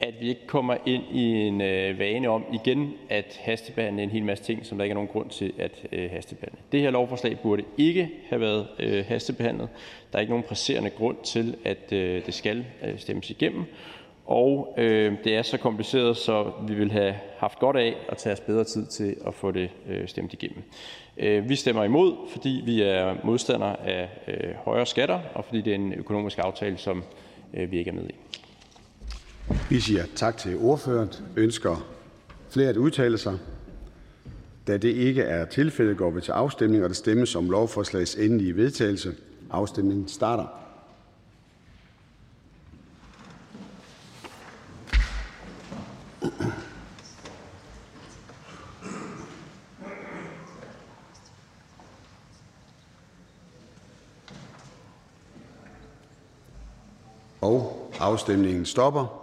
at 0.00 0.14
vi 0.20 0.28
ikke 0.28 0.46
kommer 0.46 0.76
ind 0.86 1.02
i 1.10 1.22
en 1.22 1.58
vane 1.98 2.28
om 2.28 2.44
igen 2.52 2.92
at 3.08 3.40
hastebehandle 3.42 4.02
en 4.02 4.10
hel 4.10 4.24
masse 4.24 4.44
ting, 4.44 4.66
som 4.66 4.78
der 4.78 4.84
ikke 4.84 4.92
er 4.92 4.94
nogen 4.94 5.08
grund 5.08 5.30
til 5.30 5.52
at 5.58 5.86
hastebehandle. 6.10 6.58
Det 6.72 6.80
her 6.80 6.90
lovforslag 6.90 7.38
burde 7.42 7.62
ikke 7.78 8.10
have 8.28 8.40
været 8.40 8.66
hastebehandlet. 9.08 9.68
Der 10.12 10.18
er 10.18 10.20
ikke 10.20 10.32
nogen 10.32 10.44
presserende 10.48 10.90
grund 10.90 11.16
til, 11.24 11.56
at 11.64 11.90
det 11.90 12.34
skal 12.34 12.64
stemmes 12.96 13.30
igennem. 13.30 13.64
Og 14.24 14.74
øh, 14.78 15.12
det 15.24 15.36
er 15.36 15.42
så 15.42 15.58
kompliceret, 15.58 16.16
så 16.16 16.52
vi 16.68 16.74
vil 16.74 16.92
have 16.92 17.14
haft 17.36 17.58
godt 17.58 17.76
af 17.76 17.96
at 18.08 18.16
tage 18.16 18.32
os 18.32 18.40
bedre 18.40 18.64
tid 18.64 18.86
til 18.86 19.16
at 19.26 19.34
få 19.34 19.50
det 19.50 19.70
øh, 19.88 20.08
stemt 20.08 20.32
igennem. 20.32 20.62
Øh, 21.16 21.48
vi 21.48 21.56
stemmer 21.56 21.84
imod, 21.84 22.14
fordi 22.32 22.62
vi 22.64 22.82
er 22.82 23.14
modstandere 23.24 23.86
af 23.86 24.08
øh, 24.28 24.54
højere 24.64 24.86
skatter, 24.86 25.20
og 25.34 25.44
fordi 25.44 25.60
det 25.60 25.70
er 25.70 25.74
en 25.74 25.92
økonomisk 25.92 26.38
aftale, 26.38 26.78
som 26.78 27.02
øh, 27.54 27.70
vi 27.70 27.78
ikke 27.78 27.90
er 27.90 27.94
med 27.94 28.08
i. 28.08 28.14
Vi 29.70 29.80
siger 29.80 30.04
tak 30.14 30.36
til 30.36 30.58
ordføreren. 30.58 31.10
Ønsker 31.36 31.86
flere 32.50 32.68
at 32.68 32.76
udtale 32.76 33.18
sig? 33.18 33.38
Da 34.66 34.76
det 34.76 34.88
ikke 34.94 35.22
er 35.22 35.44
tilfældet, 35.44 35.96
går 35.96 36.10
vi 36.10 36.20
til 36.20 36.32
afstemning, 36.32 36.82
og 36.82 36.88
der 36.88 36.94
stemmes 36.94 37.36
om 37.36 37.50
lovforslagets 37.50 38.14
endelige 38.14 38.56
vedtagelse. 38.56 39.12
Afstemningen 39.50 40.08
starter. 40.08 40.63
Afstemningen 58.00 58.64
stopper. 58.64 59.20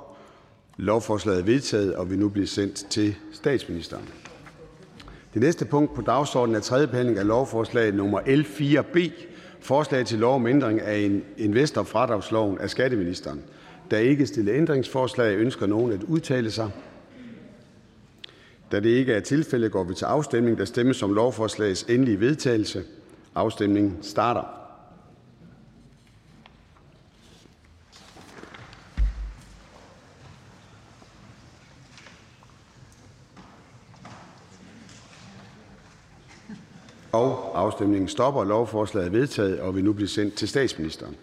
Lovforslaget 0.78 1.40
er 1.40 1.44
vedtaget 1.44 1.96
og 1.96 2.10
vil 2.10 2.20
nu 2.20 2.30
blive 2.30 2.48
sendt 2.48 2.76
til 2.90 3.16
statsministeren. 3.34 4.04
Det 5.34 5.42
næste 5.42 5.66
punkt 5.66 5.96
på 5.96 6.02
dagsordenen 6.02 6.56
er: 6.56 6.60
tredje 6.60 6.88
behandling 6.88 7.18
af 7.18 7.28
lovforslag 7.28 7.94
nummer 7.94 8.20
L 8.36 8.44
4 8.44 8.84
B: 8.84 8.98
Forslag 9.60 10.06
til 10.06 10.20
lov 10.20 10.36
om 10.36 10.48
ændring 10.48 10.82
af 10.82 11.22
investorfradragsloven. 11.38 12.58
Af 12.58 12.70
skatteministeren 12.70 13.42
Der 13.92 13.98
er 13.98 14.02
ikke 14.02 14.26
stillet 14.26 14.56
ændringsforslag. 14.56 15.38
Ønsker 15.38 15.66
nogen 15.68 15.92
at 15.92 16.04
udtale 16.04 16.52
sig? 16.52 16.70
Da 18.72 18.80
det 18.80 18.90
ikke 18.90 19.14
er 19.14 19.20
tilfældet, 19.20 19.72
går 19.72 19.84
vi 19.84 19.94
til 19.94 20.06
afstemning. 20.06 20.58
Der 20.58 20.66
stemmes 20.66 21.04
om 21.04 21.14
lovforslagets 21.14 21.84
endelige 21.84 22.20
vedtagelse. 22.20 22.84
Afstemningen 23.36 23.98
starter. 24.02 24.61
Afstemningen 37.14 38.08
stopper. 38.08 38.44
Lovforslaget 38.44 39.08
er 39.08 39.12
vedtaget 39.12 39.60
og 39.60 39.76
vil 39.76 39.84
nu 39.84 39.94
blive 39.94 40.08
sendt 40.08 40.34
til 40.34 40.48
statsministeren. 40.48 41.16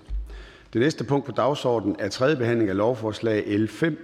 Det 0.72 0.81
næste 0.81 1.05
punkt 1.05 1.27
på 1.27 1.33
dagsordenen 1.33 1.96
er: 1.98 2.09
tredje 2.09 2.37
behandling 2.37 2.70
af 2.70 2.77
lovforslag 2.77 3.59
L 3.59 3.68
5: 3.68 3.98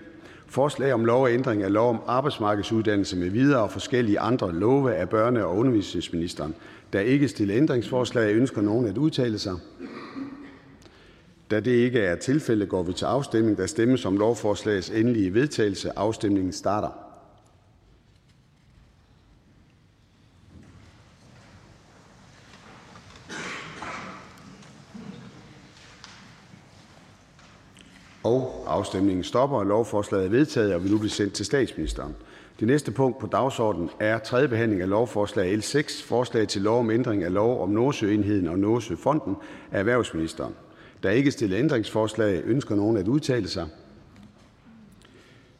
Forslag 0.46 0.92
om 0.92 1.04
lov 1.04 1.28
ændring 1.28 1.62
af 1.62 1.72
lov 1.72 1.90
om 1.90 2.00
arbejdsmarkedsuddannelse 2.06 3.16
med 3.16 3.30
videre 3.30 3.62
og 3.62 3.70
forskellige 3.70 4.20
andre 4.20 4.52
love. 4.52 4.94
Af 4.94 5.06
børne- 5.06 5.42
og 5.42 5.56
undervisningsministeren 5.56 6.54
Der 6.92 7.00
ikke 7.00 7.28
stillet 7.28 7.56
ændringsforslag. 7.56 8.34
Ønsker 8.34 8.62
nogen 8.62 8.86
at 8.86 8.98
udtale 8.98 9.38
sig? 9.38 9.54
Da 11.50 11.60
det 11.60 11.70
ikke 11.70 12.00
er 12.00 12.16
tilfældet, 12.16 12.68
går 12.68 12.82
vi 12.82 12.92
til 12.92 13.04
afstemning. 13.04 13.56
Der 13.56 13.66
stemmes 13.66 14.04
om 14.04 14.16
lovforslagets 14.16 14.90
endelige 14.90 15.34
vedtagelse. 15.34 15.98
Afstemningen 15.98 16.52
starter. 16.52 16.88
Og 28.22 28.53
Afstemningen 28.66 29.24
stopper. 29.24 29.64
Lovforslaget 29.64 30.26
er 30.26 30.30
vedtaget 30.30 30.74
og 30.74 30.82
vil 30.82 30.92
nu 30.92 30.98
blive 30.98 31.10
sendt 31.10 31.32
til 31.32 31.46
statsministeren. 31.46 32.14
Det 32.60 32.68
næste 32.68 32.90
punkt 32.90 33.18
på 33.18 33.26
dagsordenen 33.26 33.90
er: 34.00 34.18
tredje 34.18 34.48
behandling 34.48 34.82
af 34.82 34.88
lovforslag 34.88 35.56
L 35.56 35.60
6: 35.60 36.02
Forslag 36.02 36.48
til 36.48 36.62
lov 36.62 36.78
om 36.80 36.90
ændring 36.90 37.24
af 37.24 37.32
lov 37.32 37.62
om 37.62 37.68
Nordsøenheden 37.68 38.48
og 38.48 38.58
Nordsøfonden. 38.58 39.36
Af 39.72 39.78
erhvervsministeren 39.78 40.54
Der 41.02 41.08
er 41.08 41.12
ikke 41.12 41.30
stillet 41.30 41.58
ændringsforslag. 41.58 42.42
Ønsker 42.44 42.74
nogen 42.74 42.96
at 42.96 43.08
udtale 43.08 43.48
sig? 43.48 43.66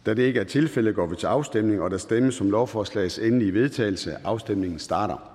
Da 0.07 0.14
det 0.14 0.23
ikke 0.23 0.40
er 0.40 0.45
tilfældet, 0.45 0.95
går 0.95 1.07
vi 1.07 1.17
til 1.17 1.27
afstemning. 1.27 1.81
og 1.81 1.90
Der 1.90 1.99
stemmes 1.99 2.40
om 2.40 2.51
lovforslagets 2.51 3.19
endelige 3.19 3.55
vedtagelse. 3.55 4.17
Afstemningen 4.25 4.79
starter. 4.79 5.34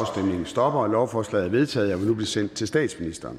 Afstemningen 0.00 0.46
stopper. 0.46 0.86
Lovforslaget 0.86 1.46
er 1.46 1.50
vedtaget 1.50 1.92
og 1.94 2.00
vil 2.00 2.08
nu 2.08 2.14
blive 2.14 2.26
sendt 2.26 2.52
til 2.52 2.66
statsministeren. 2.66 3.38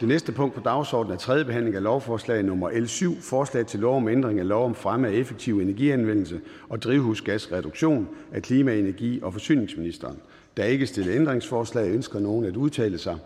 Det 0.00 0.08
næste 0.08 0.32
punkt 0.32 0.54
på 0.54 0.60
dagsordenen 0.60 1.14
er: 1.14 1.18
tredje 1.18 1.44
behandling 1.44 1.76
af 1.76 1.82
lovforslag 1.82 2.42
nummer 2.42 2.70
L 2.70 2.86
7: 2.86 3.20
Forslag 3.20 3.66
til 3.66 3.80
lov 3.80 3.96
om 3.96 4.08
ændring 4.08 4.38
af 4.40 4.48
lov 4.48 4.64
om 4.64 4.74
fremme 4.74 5.08
af 5.08 5.12
effektiv 5.12 5.60
energianvendelse 5.60 6.40
og 6.68 6.82
drivhusgasreduktion. 6.82 8.08
Af 8.32 8.42
klima-, 8.42 8.74
energi- 8.74 9.20
og 9.22 9.32
forsyningsministeren 9.32 10.16
Der 10.56 10.62
er 10.62 10.66
ikke 10.66 10.86
stillet 10.86 11.14
ændringsforslag. 11.14 11.90
Ønsker 11.90 12.20
nogen 12.20 12.44
at 12.44 12.56
udtale 12.56 12.98
sig? 12.98 13.16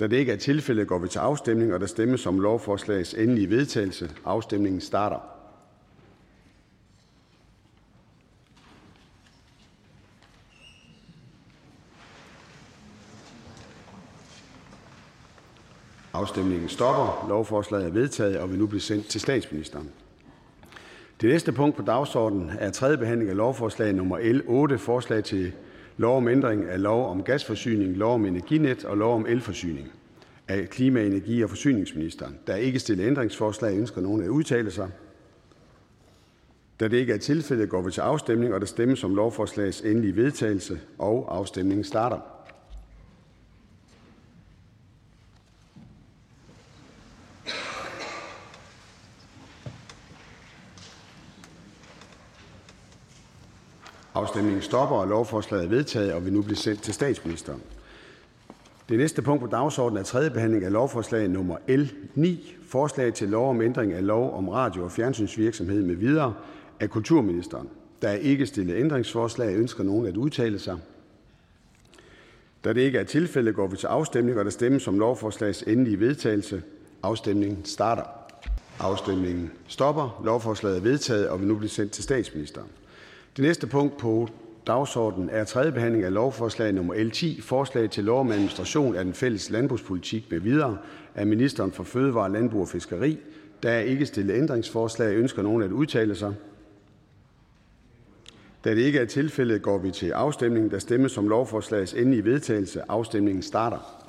Da 0.00 0.06
det 0.06 0.16
ikke 0.16 0.32
er 0.32 0.36
tilfældet, 0.36 0.86
går 0.88 0.98
vi 0.98 1.08
til 1.08 1.18
afstemning. 1.18 1.74
og 1.74 1.80
Der 1.80 1.86
stemmes 1.86 2.26
om 2.26 2.40
lovforslagets 2.40 3.14
endelige 3.14 3.50
vedtagelse. 3.50 4.10
Afstemningen 4.24 4.80
starter. 4.80 5.33
Afstemningen 16.14 16.68
stopper. 16.68 17.26
Lovforslaget 17.28 17.86
er 17.86 17.90
vedtaget 17.90 18.36
og 18.36 18.50
vil 18.50 18.58
nu 18.58 18.66
blive 18.66 18.80
sendt 18.80 19.06
til 19.06 19.20
statsministeren. 19.20 19.90
Det 21.20 21.28
næste 21.30 21.52
punkt 21.52 21.76
på 21.76 21.82
dagsordenen 21.82 22.50
er: 22.58 22.70
tredje 22.70 22.98
behandling 22.98 23.30
af 23.30 23.36
lovforslag 23.36 23.92
nummer 23.92 24.18
L 24.32 24.42
8: 24.46 24.78
Forslag 24.78 25.24
til 25.24 25.52
lov 25.96 26.16
om 26.16 26.28
ændring 26.28 26.64
af 26.64 26.82
lov 26.82 27.10
om 27.10 27.22
gasforsyning, 27.22 27.96
lov 27.96 28.14
om 28.14 28.24
energinet 28.26 28.84
og 28.84 28.96
lov 28.96 29.14
om 29.14 29.26
elforsyning. 29.26 29.92
Af 30.48 30.68
klima-, 30.70 31.06
energi- 31.06 31.42
og 31.42 31.50
forsyningsministeren 31.50 32.38
Der 32.46 32.52
er 32.52 32.56
ikke 32.56 32.78
stillet 32.78 33.06
ændringsforslag. 33.06 33.78
Ønsker 33.78 34.00
nogen 34.00 34.22
at 34.22 34.28
udtale 34.28 34.70
sig? 34.70 34.90
Da 36.80 36.88
det 36.88 36.96
ikke 36.96 37.12
er 37.12 37.18
tilfældet, 37.18 37.68
går 37.68 37.82
vi 37.82 37.90
til 37.90 38.00
afstemning. 38.00 38.54
og 38.54 38.60
Der 38.60 38.66
stemmes 38.66 39.04
om 39.04 39.14
lovforslagets 39.14 39.80
endelige 39.80 40.16
vedtagelse. 40.16 40.80
og 40.98 41.36
Afstemningen 41.36 41.84
starter. 41.84 42.33
Afstemningen 54.24 54.62
stopper. 54.62 54.96
og 54.96 55.08
Lovforslaget 55.08 55.64
er 55.64 55.68
vedtaget 55.68 56.12
og 56.12 56.24
vil 56.24 56.32
nu 56.32 56.42
blive 56.42 56.56
sendt 56.56 56.82
til 56.82 56.94
statsministeren. 56.94 57.62
Det 58.88 58.98
næste 58.98 59.22
punkt 59.22 59.42
på 59.42 59.46
dagsordenen 59.46 60.00
er: 60.00 60.04
tredje 60.04 60.30
behandling 60.30 60.64
af 60.64 60.72
lovforslag 60.72 61.28
nummer 61.28 61.56
L 61.68 61.82
9: 62.14 62.56
Forslag 62.68 63.14
til 63.14 63.28
lov 63.28 63.50
om 63.50 63.60
ændring 63.60 63.92
af 63.92 64.06
lov 64.06 64.36
om 64.36 64.48
radio- 64.48 64.84
og 64.84 64.92
fjernsynsvirksomhed 64.92 65.82
med 65.82 65.94
videre. 65.94 66.34
Af 66.80 66.90
kulturministeren 66.90 67.68
Der 68.02 68.08
er 68.08 68.16
ikke 68.16 68.46
stillet 68.46 68.76
ændringsforslag. 68.76 69.56
Ønsker 69.56 69.84
nogen 69.84 70.06
at 70.06 70.16
udtale 70.16 70.58
sig? 70.58 70.76
Da 72.64 72.72
det 72.72 72.80
ikke 72.80 72.98
er 72.98 73.04
tilfældet, 73.04 73.54
går 73.54 73.66
vi 73.66 73.76
til 73.76 73.86
afstemning. 73.86 74.38
og 74.38 74.44
Der 74.44 74.50
stemmes 74.50 74.88
om 74.88 74.98
lovforslagets 74.98 75.62
endelige 75.62 76.00
vedtagelse. 76.00 76.62
Afstemningen 77.02 77.64
starter. 77.64 78.04
Afstemningen 78.78 79.50
stopper. 79.68 80.22
Lovforslaget 80.24 80.76
er 80.76 80.82
vedtaget 80.82 81.28
og 81.28 81.40
vil 81.40 81.48
nu 81.48 81.54
blive 81.54 81.70
sendt 81.70 81.92
til 81.92 82.04
statsministeren. 82.04 82.68
Det 83.36 83.42
næste 83.42 83.66
punkt 83.66 83.96
på 83.96 84.28
dagsordenen 84.66 85.30
er: 85.30 85.44
tredje 85.44 85.72
behandling 85.72 86.04
af 86.04 86.12
lovforslag 86.12 86.72
nummer 86.72 86.94
L 86.94 87.10
10: 87.10 87.40
Forslag 87.40 87.90
til 87.90 88.04
lov 88.04 88.20
om 88.20 88.32
administration 88.32 88.96
af 88.96 89.04
den 89.04 89.14
fælles 89.14 89.50
landbrugspolitik 89.50 90.30
med 90.30 90.40
videre. 90.40 90.78
Af 91.14 91.26
ministeren 91.26 91.72
for 91.72 91.84
fødevare, 91.84 92.32
landbrug 92.32 92.60
og 92.60 92.68
fiskeri 92.68 93.18
Der 93.62 93.70
er 93.70 93.80
ikke 93.80 94.06
stillet 94.06 94.34
ændringsforslag. 94.34 95.16
Ønsker 95.16 95.42
nogen 95.42 95.62
at 95.62 95.72
udtale 95.72 96.14
sig? 96.14 96.34
Da 98.64 98.70
det 98.70 98.82
ikke 98.82 98.98
er 98.98 99.04
tilfældet, 99.04 99.62
går 99.62 99.78
vi 99.78 99.90
til 99.90 100.10
afstemning. 100.10 100.70
Der 100.70 100.78
stemmes 100.78 101.18
om 101.18 101.28
lovforslagets 101.28 101.94
endelige 101.94 102.24
vedtagelse. 102.24 102.82
Afstemningen 102.88 103.42
starter. 103.42 104.08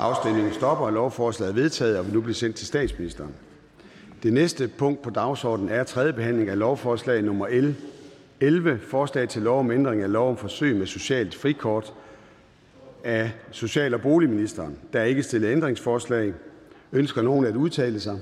Afstemningen 0.00 0.52
stopper. 0.52 0.84
og 0.84 0.92
Lovforslaget 0.92 1.50
er 1.50 1.54
vedtaget 1.54 1.98
og 1.98 2.06
vil 2.06 2.14
nu 2.14 2.20
blive 2.20 2.34
sendt 2.34 2.56
til 2.56 2.66
statsministeren. 2.66 3.34
Det 4.22 4.32
næste 4.32 4.68
punkt 4.68 5.02
på 5.02 5.10
dagsordenen 5.10 5.68
er: 5.68 5.84
tredje 5.84 6.12
behandling 6.12 6.48
af 6.48 6.58
lovforslag 6.58 7.22
nummer 7.22 7.46
L 7.48 7.74
11: 8.40 8.78
Forslag 8.78 9.28
til 9.28 9.42
lov 9.42 9.58
om 9.58 9.70
ændring 9.70 10.02
af 10.02 10.12
lov 10.12 10.30
om 10.30 10.36
forsøg 10.36 10.76
med 10.76 10.86
socialt 10.86 11.34
frikort. 11.34 11.94
Af 13.04 13.32
social- 13.50 13.94
og 13.94 14.00
boligministeren 14.00 14.78
Der 14.92 15.00
er 15.00 15.04
ikke 15.04 15.22
stillet 15.22 15.52
ændringsforslag. 15.52 16.32
Ønsker 16.92 17.22
nogen 17.22 17.44
at 17.44 17.56
udtale 17.56 18.00
sig? 18.00 18.20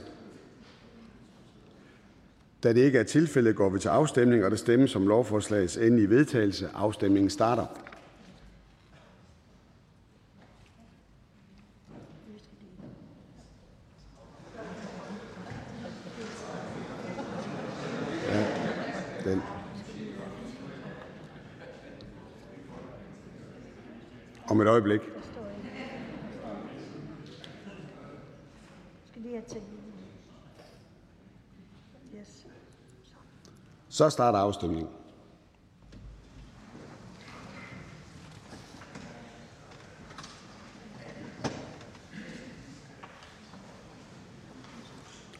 Da 2.62 2.72
det 2.72 2.80
ikke 2.80 2.98
er 2.98 3.02
tilfældet, 3.02 3.56
går 3.56 3.68
vi 3.68 3.78
til 3.78 3.88
afstemning. 3.88 4.44
og 4.44 4.50
Der 4.50 4.56
stemmes 4.56 4.96
om 4.96 5.06
lovforslagets 5.06 5.76
endelige 5.76 6.10
vedtagelse. 6.10 6.68
Afstemningen 6.74 7.30
starter. 7.30 7.66
Et 24.68 24.72
øjeblik. 24.72 25.00
Så 33.88 34.10
starter 34.10 34.38
afstemningen. 34.38 34.88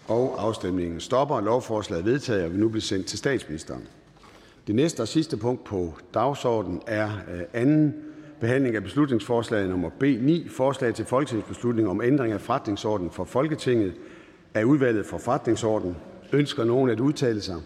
Og 0.08 0.42
afstemningen 0.42 1.00
stopper. 1.00 1.40
Lovforslaget 1.40 2.00
er 2.00 2.04
vedtaget 2.04 2.44
og 2.44 2.50
vil 2.50 2.60
nu 2.60 2.68
blive 2.68 2.82
sendt 2.82 3.06
til 3.06 3.18
statsministeren. 3.18 3.88
Det 4.66 4.74
næste 4.74 5.00
og 5.00 5.08
sidste 5.08 5.36
punkt 5.36 5.64
på 5.64 5.94
dagsordenen 6.14 6.82
er: 6.86 7.10
øh, 7.28 7.42
anden 7.52 7.94
behandling 8.40 8.76
af 8.76 8.82
beslutningsforslag 8.82 9.68
nummer 9.68 9.90
B 9.90 10.02
9: 10.02 10.48
Forslag 10.48 10.94
til 10.94 11.04
folketingsbeslutning 11.04 11.88
om 11.88 12.02
ændring 12.02 12.32
af 12.32 12.40
forretningsorden 12.40 13.10
for 13.10 13.24
Folketinget. 13.24 13.94
Af 14.54 14.64
Udvalget 14.64 15.06
for 15.06 15.18
Forretningsordenen. 15.18 15.96
Ønsker 16.32 16.64
nogen 16.64 16.90
at 16.90 17.00
udtale 17.00 17.40
sig? 17.40 17.56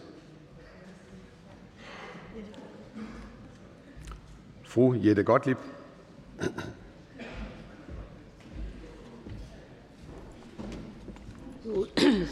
Fru 4.63 4.95
Jette 5.05 5.23
Gottlieb. 5.23 5.59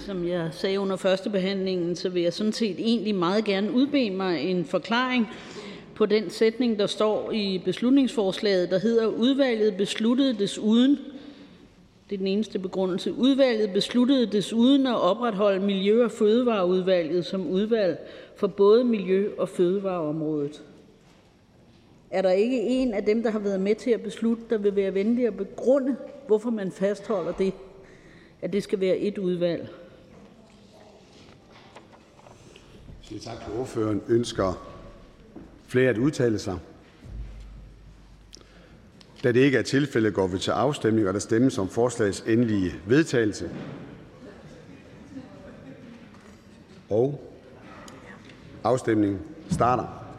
Som 0.07 0.29
jeg 0.29 0.49
sagde 0.53 0.81
under 0.81 0.97
førstebehandlingen, 0.97 1.97
så 1.97 2.09
vil 2.09 2.23
jeg 2.23 2.33
sådan 2.33 2.53
set 2.53 2.77
egentlig 2.79 3.15
meget 3.15 3.45
gerne 3.45 3.73
udbede 3.73 4.11
mig 4.11 4.41
en 4.41 4.65
forklaring 4.65 5.29
på 6.01 6.07
den 6.07 6.31
sætning, 6.31 6.79
der 6.79 6.87
står 6.87 7.31
i 7.31 7.63
beslutningsforslaget, 7.65 8.71
der 8.71 8.79
hedder: 8.79 9.07
Udvalget 9.07 9.77
besluttede 9.77 10.39
desuden 10.39 10.99
det 12.11 12.17
er 12.17 12.19
den 12.19 12.27
eneste 12.27 12.59
begrundelse. 12.59 13.13
Udvalget 13.13 13.73
besluttede 13.73 14.27
desuden 14.27 14.87
at 14.87 15.01
opretholde 15.01 15.61
Miljø- 15.61 16.05
og 16.05 16.11
Fødevareudvalget 16.11 17.27
som 17.27 17.47
udvalg 17.47 17.99
for 18.37 18.47
både 18.47 18.85
miljø- 18.85 19.31
og 19.39 19.49
fødevareområdet. 19.49 20.63
Er 22.11 22.23
der 22.23 22.31
ikke 22.31 22.61
en 22.63 22.95
af 22.95 23.05
dem, 23.05 23.23
der 23.23 23.31
har 23.31 23.39
været 23.39 23.61
med 23.61 23.75
til 23.75 23.91
at 23.91 24.01
beslutte, 24.01 24.43
der 24.51 24.59
vil 24.59 24.77
være 24.77 24.95
venlig 24.95 25.27
at 25.27 25.37
begrunde, 25.37 25.97
hvorfor 26.27 26.51
man 26.51 26.73
fastholder 26.73 27.33
det? 27.33 27.53
at 28.43 28.53
det 28.53 28.63
skal 28.63 28.81
være 28.81 28.97
et 28.97 29.19
udvalg. 29.19 29.69
Siger 33.03 33.21
tak 33.21 33.45
til 33.45 33.61
ordføreren. 33.61 34.03
Ønsker 34.09 34.80
flere 35.71 35.91
at 35.91 35.99
udtale 35.99 36.39
sig? 36.39 36.59
Da 39.25 39.33
det 39.33 39.41
ikke 39.41 39.59
er 39.59 39.63
tilfældet, 39.63 40.15
går 40.15 40.27
vi 40.27 40.39
til 40.39 40.51
afstemning, 40.51 41.09
og 41.09 41.15
der 41.15 41.21
stemmes 41.21 41.59
om 41.59 41.69
forslagets 41.69 42.25
endelige 42.27 42.75
vedtagelse. 42.87 43.51
Og 46.91 47.31
afstemningen 48.65 49.21
starter. 49.51 50.10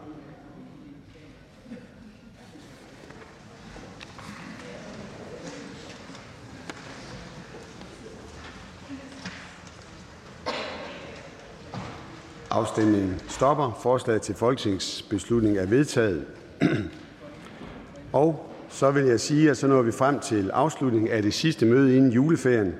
Afstemningen 12.54 13.22
stopper. 13.28 13.80
Forslaget 13.82 14.22
til 14.22 14.36
folketingsbeslutning 14.36 15.58
er 15.58 15.66
vedtaget. 15.66 16.26
og 18.14 18.52
så 18.70 18.92
vil 18.92 19.04
jeg 19.06 19.20
sige, 19.20 19.50
at 19.50 19.58
så 19.58 19.68
når 19.68 19.82
vi 19.82 19.92
frem 19.92 20.20
til 20.20 20.50
afslutningen 20.54 21.12
af 21.12 21.22
det 21.22 21.34
sidste 21.34 21.66
møde 21.66 21.98
inden 21.98 22.12
juleferien. 22.12 22.74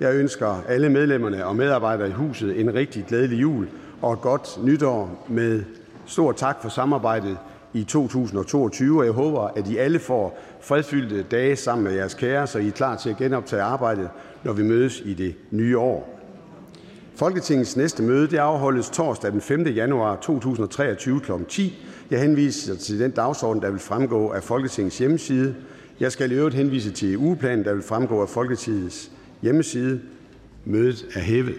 Jeg 0.00 0.14
ønsker 0.14 0.62
alle 0.68 0.88
medlemmerne 0.88 1.46
og 1.46 1.56
medarbejdere 1.56 2.08
i 2.08 2.12
huset 2.12 2.60
en 2.60 2.74
rigtig 2.74 3.04
glædelig 3.08 3.40
jul 3.40 3.68
og 4.02 4.12
et 4.12 4.20
godt 4.20 4.64
nytår 4.64 5.26
med 5.28 5.64
stor 6.06 6.32
tak 6.32 6.62
for 6.62 6.68
samarbejdet 6.68 7.38
i 7.72 7.84
2022, 7.84 8.98
og 9.00 9.04
jeg 9.04 9.12
håber, 9.12 9.40
at 9.40 9.68
I 9.68 9.76
alle 9.76 9.98
får 9.98 10.38
fredfyldte 10.60 11.22
dage 11.22 11.56
sammen 11.56 11.84
med 11.84 11.92
jeres 11.92 12.14
kære, 12.14 12.46
så 12.46 12.58
I 12.58 12.68
er 12.68 12.72
klar 12.72 12.96
til 12.96 13.10
at 13.10 13.16
genoptage 13.16 13.62
arbejdet, 13.62 14.08
når 14.44 14.52
vi 14.52 14.62
mødes 14.62 15.02
i 15.04 15.14
det 15.14 15.34
nye 15.50 15.78
år. 15.78 16.11
Folketingets 17.14 17.76
næste 17.76 18.02
møde 18.02 18.28
det 18.28 18.36
afholdes 18.38 18.90
torsdag 18.90 19.32
den 19.32 19.40
5. 19.40 19.66
januar 19.66 20.16
2023 20.16 21.20
kl. 21.20 21.32
10. 21.48 21.86
Jeg 22.10 22.20
henviser 22.20 22.74
til 22.74 23.00
den 23.00 23.10
dagsorden, 23.10 23.62
der 23.62 23.70
vil 23.70 23.80
fremgå 23.80 24.30
af 24.30 24.42
Folketingets 24.42 24.98
hjemmeside. 24.98 25.54
Jeg 26.00 26.12
skal 26.12 26.32
i 26.32 26.34
øvrigt 26.34 26.56
henvise 26.56 26.90
til 26.90 27.18
ugeplanen, 27.18 27.64
der 27.64 27.74
vil 27.74 27.82
fremgå 27.82 28.22
af 28.22 28.28
Folketingets 28.28 29.10
hjemmeside. 29.42 30.00
Mødet 30.64 31.06
er 31.14 31.20
hævet. 31.20 31.54